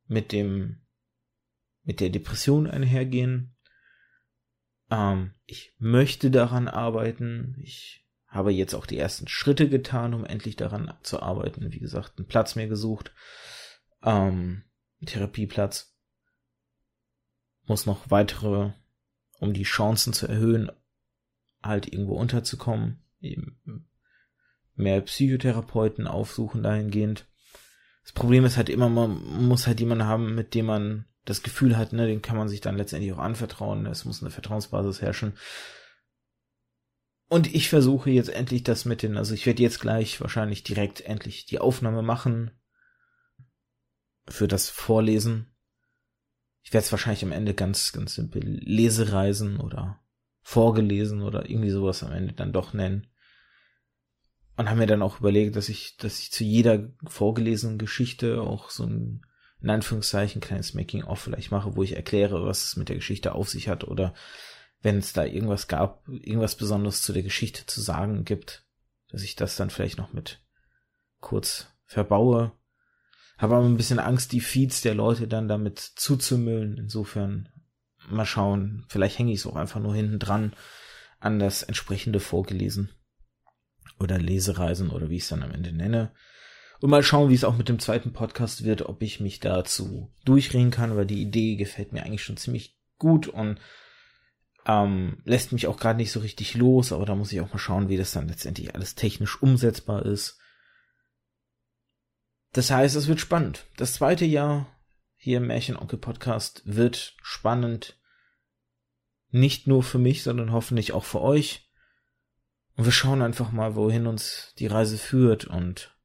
mit 0.07 0.33
dem 0.33 0.83
mit 1.85 2.01
der 2.01 2.11
Depression 2.11 2.69
einhergehen. 2.69 3.57
Ähm, 4.91 5.35
ich 5.47 5.75
möchte 5.79 6.31
daran 6.31 6.69
arbeiten. 6.69 7.57
Ich 7.61 8.07
habe 8.27 8.53
jetzt 8.53 8.75
auch 8.75 8.87
die 8.87 8.99
ersten 8.99 9.29
Schritte 9.29 9.69
getan, 9.69 10.15
um 10.15 10.25
endlich 10.25 10.57
daran 10.57 10.95
zu 11.03 11.21
arbeiten. 11.21 11.73
Wie 11.73 11.81
gesagt, 11.81 12.19
einen 12.19 12.29
Platz 12.29 12.55
mehr 12.55 12.69
gesucht. 12.69 13.13
Ähm, 14.03 14.65
Therapieplatz. 15.05 15.95
Muss 17.65 17.87
noch 17.87 18.11
weitere, 18.11 18.73
um 19.39 19.53
die 19.53 19.65
Chancen 19.65 20.13
zu 20.13 20.27
erhöhen, 20.27 20.71
halt 21.63 21.93
irgendwo 21.93 22.15
unterzukommen, 22.15 23.03
eben 23.21 23.89
mehr 24.75 25.01
Psychotherapeuten 25.01 26.07
aufsuchen 26.07 26.63
dahingehend. 26.63 27.27
Das 28.03 28.13
Problem 28.13 28.45
ist 28.45 28.57
halt 28.57 28.69
immer, 28.69 28.89
man 28.89 29.47
muss 29.47 29.67
halt 29.67 29.81
jemanden 29.81 30.07
haben, 30.07 30.35
mit 30.35 30.55
dem 30.55 30.67
man 30.67 31.07
das 31.25 31.43
Gefühl 31.43 31.77
hat, 31.77 31.93
ne, 31.93 32.07
den 32.07 32.23
kann 32.23 32.37
man 32.37 32.49
sich 32.49 32.61
dann 32.61 32.77
letztendlich 32.77 33.13
auch 33.13 33.19
anvertrauen. 33.19 33.87
Es 33.87 34.05
muss 34.05 34.23
eine 34.23 34.31
Vertrauensbasis 34.31 35.03
herrschen. 35.03 35.35
Und 37.29 37.55
ich 37.55 37.71
versuche 37.71 38.11
jetzt 38.11 38.29
endlich 38.29 38.63
das 38.63 38.85
mit 38.85 39.03
den, 39.03 39.17
also 39.17 39.33
ich 39.33 39.47
werde 39.47 39.63
jetzt 39.63 39.81
gleich 39.81 40.21
wahrscheinlich 40.21 40.65
direkt 40.65 41.01
endlich 41.01 41.47
die 41.47 41.61
Aufnahme 41.61 42.03
machen 42.03 42.51
für 44.29 44.49
das 44.49 44.69
Vorlesen. 44.69 45.55
Ich 46.63 46.73
werde 46.73 46.85
es 46.85 46.93
wahrscheinlich 46.93 47.25
am 47.25 47.33
Ende 47.33 47.55
ganz, 47.55 47.93
ganz 47.93 48.15
simpel 48.15 48.43
Lesereisen 48.45 49.59
oder 49.59 50.02
vorgelesen 50.43 51.23
oder 51.23 51.49
irgendwie 51.49 51.71
sowas 51.71 52.03
am 52.03 52.13
Ende 52.13 52.35
dann 52.35 52.53
doch 52.53 52.73
nennen. 52.73 53.07
Und 54.57 54.69
haben 54.69 54.79
mir 54.79 54.87
dann 54.87 55.03
auch 55.03 55.21
überlegt, 55.21 55.57
dass 55.57 55.69
ich, 55.69 55.97
dass 55.97 56.19
ich 56.19 56.31
zu 56.31 56.45
jeder 56.45 56.91
vorgelesenen 57.07 57.79
Geschichte 57.79 58.43
auch 58.43 58.71
so 58.71 58.85
ein, 58.85 59.25
in 59.61 59.71
Anführungszeichen, 59.71 60.43
kleines 60.43 60.75
Making-of 60.75 61.21
vielleicht 61.21 61.51
mache, 61.51 61.75
wo 61.77 61.83
ich 61.83 61.97
erkläre, 61.97 62.45
was 62.45 62.65
es 62.65 62.77
mit 62.77 62.89
der 62.89 62.97
Geschichte 62.97 63.35
auf 63.35 63.49
sich 63.49 63.69
hat 63.69 63.85
oder 63.85 64.13
wenn 64.83 64.99
es 64.99 65.13
da 65.13 65.25
irgendwas 65.25 65.69
gab, 65.69 66.07
irgendwas 66.09 66.57
Besonderes 66.57 67.03
zu 67.03 67.13
der 67.13 67.23
Geschichte 67.23 67.65
zu 67.67 67.81
sagen 67.81 68.25
gibt, 68.25 68.67
dass 69.09 69.23
ich 69.23 69.37
das 69.37 69.57
dann 69.57 69.71
vielleicht 69.71 69.99
noch 69.99 70.13
mit 70.13 70.43
kurz 71.21 71.69
verbaue. 71.85 72.53
Habe 73.39 73.57
aber 73.57 73.67
ein 73.67 73.77
bisschen 73.77 74.01
Angst, 74.01 74.33
die 74.33 74.41
Feeds 74.41 74.83
der 74.83 74.95
Leute 74.95 75.29
dann 75.29 75.49
damit 75.49 75.79
zuzumüllen. 75.79 76.77
Insofern 76.77 77.49
mal 78.09 78.27
schauen, 78.27 78.85
vielleicht 78.89 79.19
hänge 79.19 79.33
ich 79.33 79.41
es 79.41 79.47
auch 79.47 79.57
einfach 79.57 79.81
nur 79.81 79.95
hinten 79.95 80.19
dran 80.19 80.55
an 81.21 81.39
das 81.39 81.63
entsprechende 81.63 82.21
vorgelesen 82.21 82.91
oder 83.99 84.19
Lesereisen 84.19 84.91
oder 84.91 85.09
wie 85.09 85.17
ich 85.17 85.23
es 85.23 85.29
dann 85.29 85.43
am 85.43 85.53
Ende 85.53 85.73
nenne. 85.73 86.13
Und 86.81 86.91
mal 86.91 87.05
schauen, 87.05 87.31
wie 87.31 87.35
es 87.35 87.45
auch 87.45 87.57
mit 87.57 87.69
dem 87.69 87.79
zweiten 87.79 88.13
Podcast 88.13 88.65
wird, 88.65 88.83
ob 88.83 89.03
ich 89.03 89.21
mich 89.21 89.39
dazu 89.39 90.13
durchreden 90.25 90.73
kann, 90.73 90.97
weil 90.97 91.07
die 91.07 91.23
Idee 91.23 91.55
gefällt 91.55 91.93
mir 91.93 92.03
eigentlich 92.03 92.25
schon 92.25 92.37
ziemlich 92.37 92.77
gut 92.99 93.29
und 93.29 93.61
ähm, 94.67 95.19
lässt 95.25 95.53
mich 95.53 95.69
auch 95.69 95.79
gerade 95.79 95.99
nicht 95.99 96.11
so 96.11 96.21
richtig 96.21 96.55
los, 96.55 96.93
aber 96.93 97.07
da 97.07 97.15
muss 97.15 97.33
ich 97.33 97.41
auch 97.41 97.53
mal 97.53 97.59
schauen, 97.59 97.89
wie 97.89 97.97
das 97.97 98.13
dann 98.13 98.29
letztendlich 98.29 98.75
alles 98.75 98.97
technisch 98.97 99.41
umsetzbar 99.41 100.05
ist. 100.05 100.41
Das 102.53 102.71
heißt, 102.71 102.97
es 102.97 103.07
wird 103.07 103.21
spannend. 103.21 103.67
Das 103.77 103.95
zweite 103.95 104.25
Jahr 104.25 104.67
hier 105.25 105.37
im 105.37 105.47
Märchenonkel 105.47 106.01
Podcast 106.01 106.63
wird 106.65 107.15
spannend. 107.23 107.97
Nicht 109.31 109.69
nur 109.69 109.85
für 109.85 110.01
mich, 110.01 110.25
sondern 110.25 110.51
hoffentlich 110.51 110.91
auch 110.91 111.05
für 111.05 111.21
euch. 111.21 111.71
Und 112.75 112.87
wir 112.87 112.93
schauen 112.93 113.23
einfach 113.23 113.53
mal, 113.53 113.77
wohin 113.77 114.09
uns 114.09 114.53
die 114.59 114.67
Reise 114.67 114.99
führt 114.99 115.45
und 115.45 115.97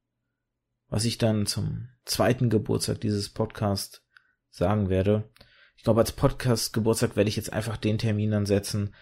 was 0.88 1.04
ich 1.04 1.18
dann 1.18 1.48
zum 1.48 1.90
zweiten 2.06 2.52
Geburtstag 2.52 3.02
dieses 3.02 3.30
Podcast 3.30 4.06
sagen 4.52 4.88
werde. 4.88 5.28
Ich 5.78 5.84
glaube, 5.84 6.02
als 6.02 6.12
Podcast 6.12 6.72
Geburtstag 6.74 7.16
werde 7.16 7.32
ich 7.32 7.38
jetzt 7.38 7.52
einfach 7.52 7.78
den 7.78 7.98
Termin 7.98 8.30
dann 8.30 8.46
setzen, 8.46 8.94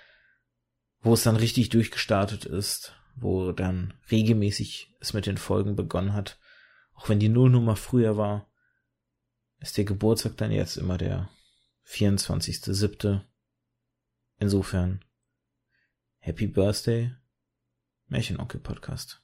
wo 1.01 1.13
es 1.13 1.23
dann 1.23 1.35
richtig 1.35 1.67
durchgestartet 1.71 2.45
ist, 2.45 2.95
wo 3.17 3.51
dann 3.51 3.93
regelmäßig 4.09 4.95
es 5.01 5.11
mit 5.11 5.25
den 5.25 5.37
Folgen 5.37 5.75
begonnen 5.75 6.13
hat, 6.13 6.39
auch 6.93 7.09
wenn 7.09 7.19
die 7.19 7.27
Nullnummer 7.27 7.75
früher 7.75 8.15
war 8.15 8.49
ist 9.59 9.77
der 9.77 9.85
Geburtstag 9.85 10.37
dann 10.37 10.51
jetzt 10.51 10.77
immer 10.77 10.97
der 10.97 11.29
24.07. 11.87 13.21
Insofern, 14.37 15.03
Happy 16.19 16.47
Birthday, 16.47 17.15
Märchenonkel-Podcast. 18.07 19.21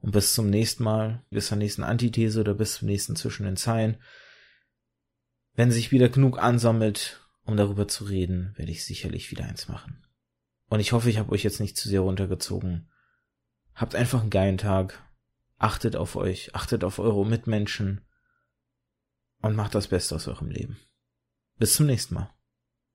Und 0.00 0.12
bis 0.12 0.34
zum 0.34 0.50
nächsten 0.50 0.84
Mal, 0.84 1.24
bis 1.30 1.46
zur 1.46 1.56
nächsten 1.56 1.82
Antithese 1.82 2.40
oder 2.40 2.54
bis 2.54 2.74
zum 2.74 2.88
nächsten 2.88 3.16
Zwischen 3.16 3.44
den 3.44 3.56
Zeilen. 3.56 3.96
Wenn 5.54 5.70
sich 5.70 5.92
wieder 5.92 6.08
genug 6.08 6.38
ansammelt, 6.38 7.26
um 7.44 7.56
darüber 7.56 7.88
zu 7.88 8.04
reden, 8.04 8.52
werde 8.56 8.70
ich 8.70 8.84
sicherlich 8.84 9.30
wieder 9.30 9.44
eins 9.44 9.68
machen. 9.68 10.04
Und 10.68 10.80
ich 10.80 10.92
hoffe, 10.92 11.08
ich 11.08 11.18
habe 11.18 11.32
euch 11.32 11.42
jetzt 11.42 11.60
nicht 11.60 11.76
zu 11.76 11.88
sehr 11.88 12.00
runtergezogen. 12.00 12.90
Habt 13.74 13.94
einfach 13.94 14.20
einen 14.20 14.30
geilen 14.30 14.58
Tag. 14.58 15.02
Achtet 15.56 15.96
auf 15.96 16.16
euch, 16.16 16.54
achtet 16.54 16.84
auf 16.84 16.98
eure 16.98 17.24
Mitmenschen 17.24 18.03
und 19.44 19.56
macht 19.56 19.74
das 19.74 19.88
Beste 19.88 20.14
aus 20.14 20.26
eurem 20.26 20.48
Leben. 20.48 20.78
Bis 21.58 21.74
zum 21.74 21.86
nächsten 21.86 22.14
Mal. 22.14 22.33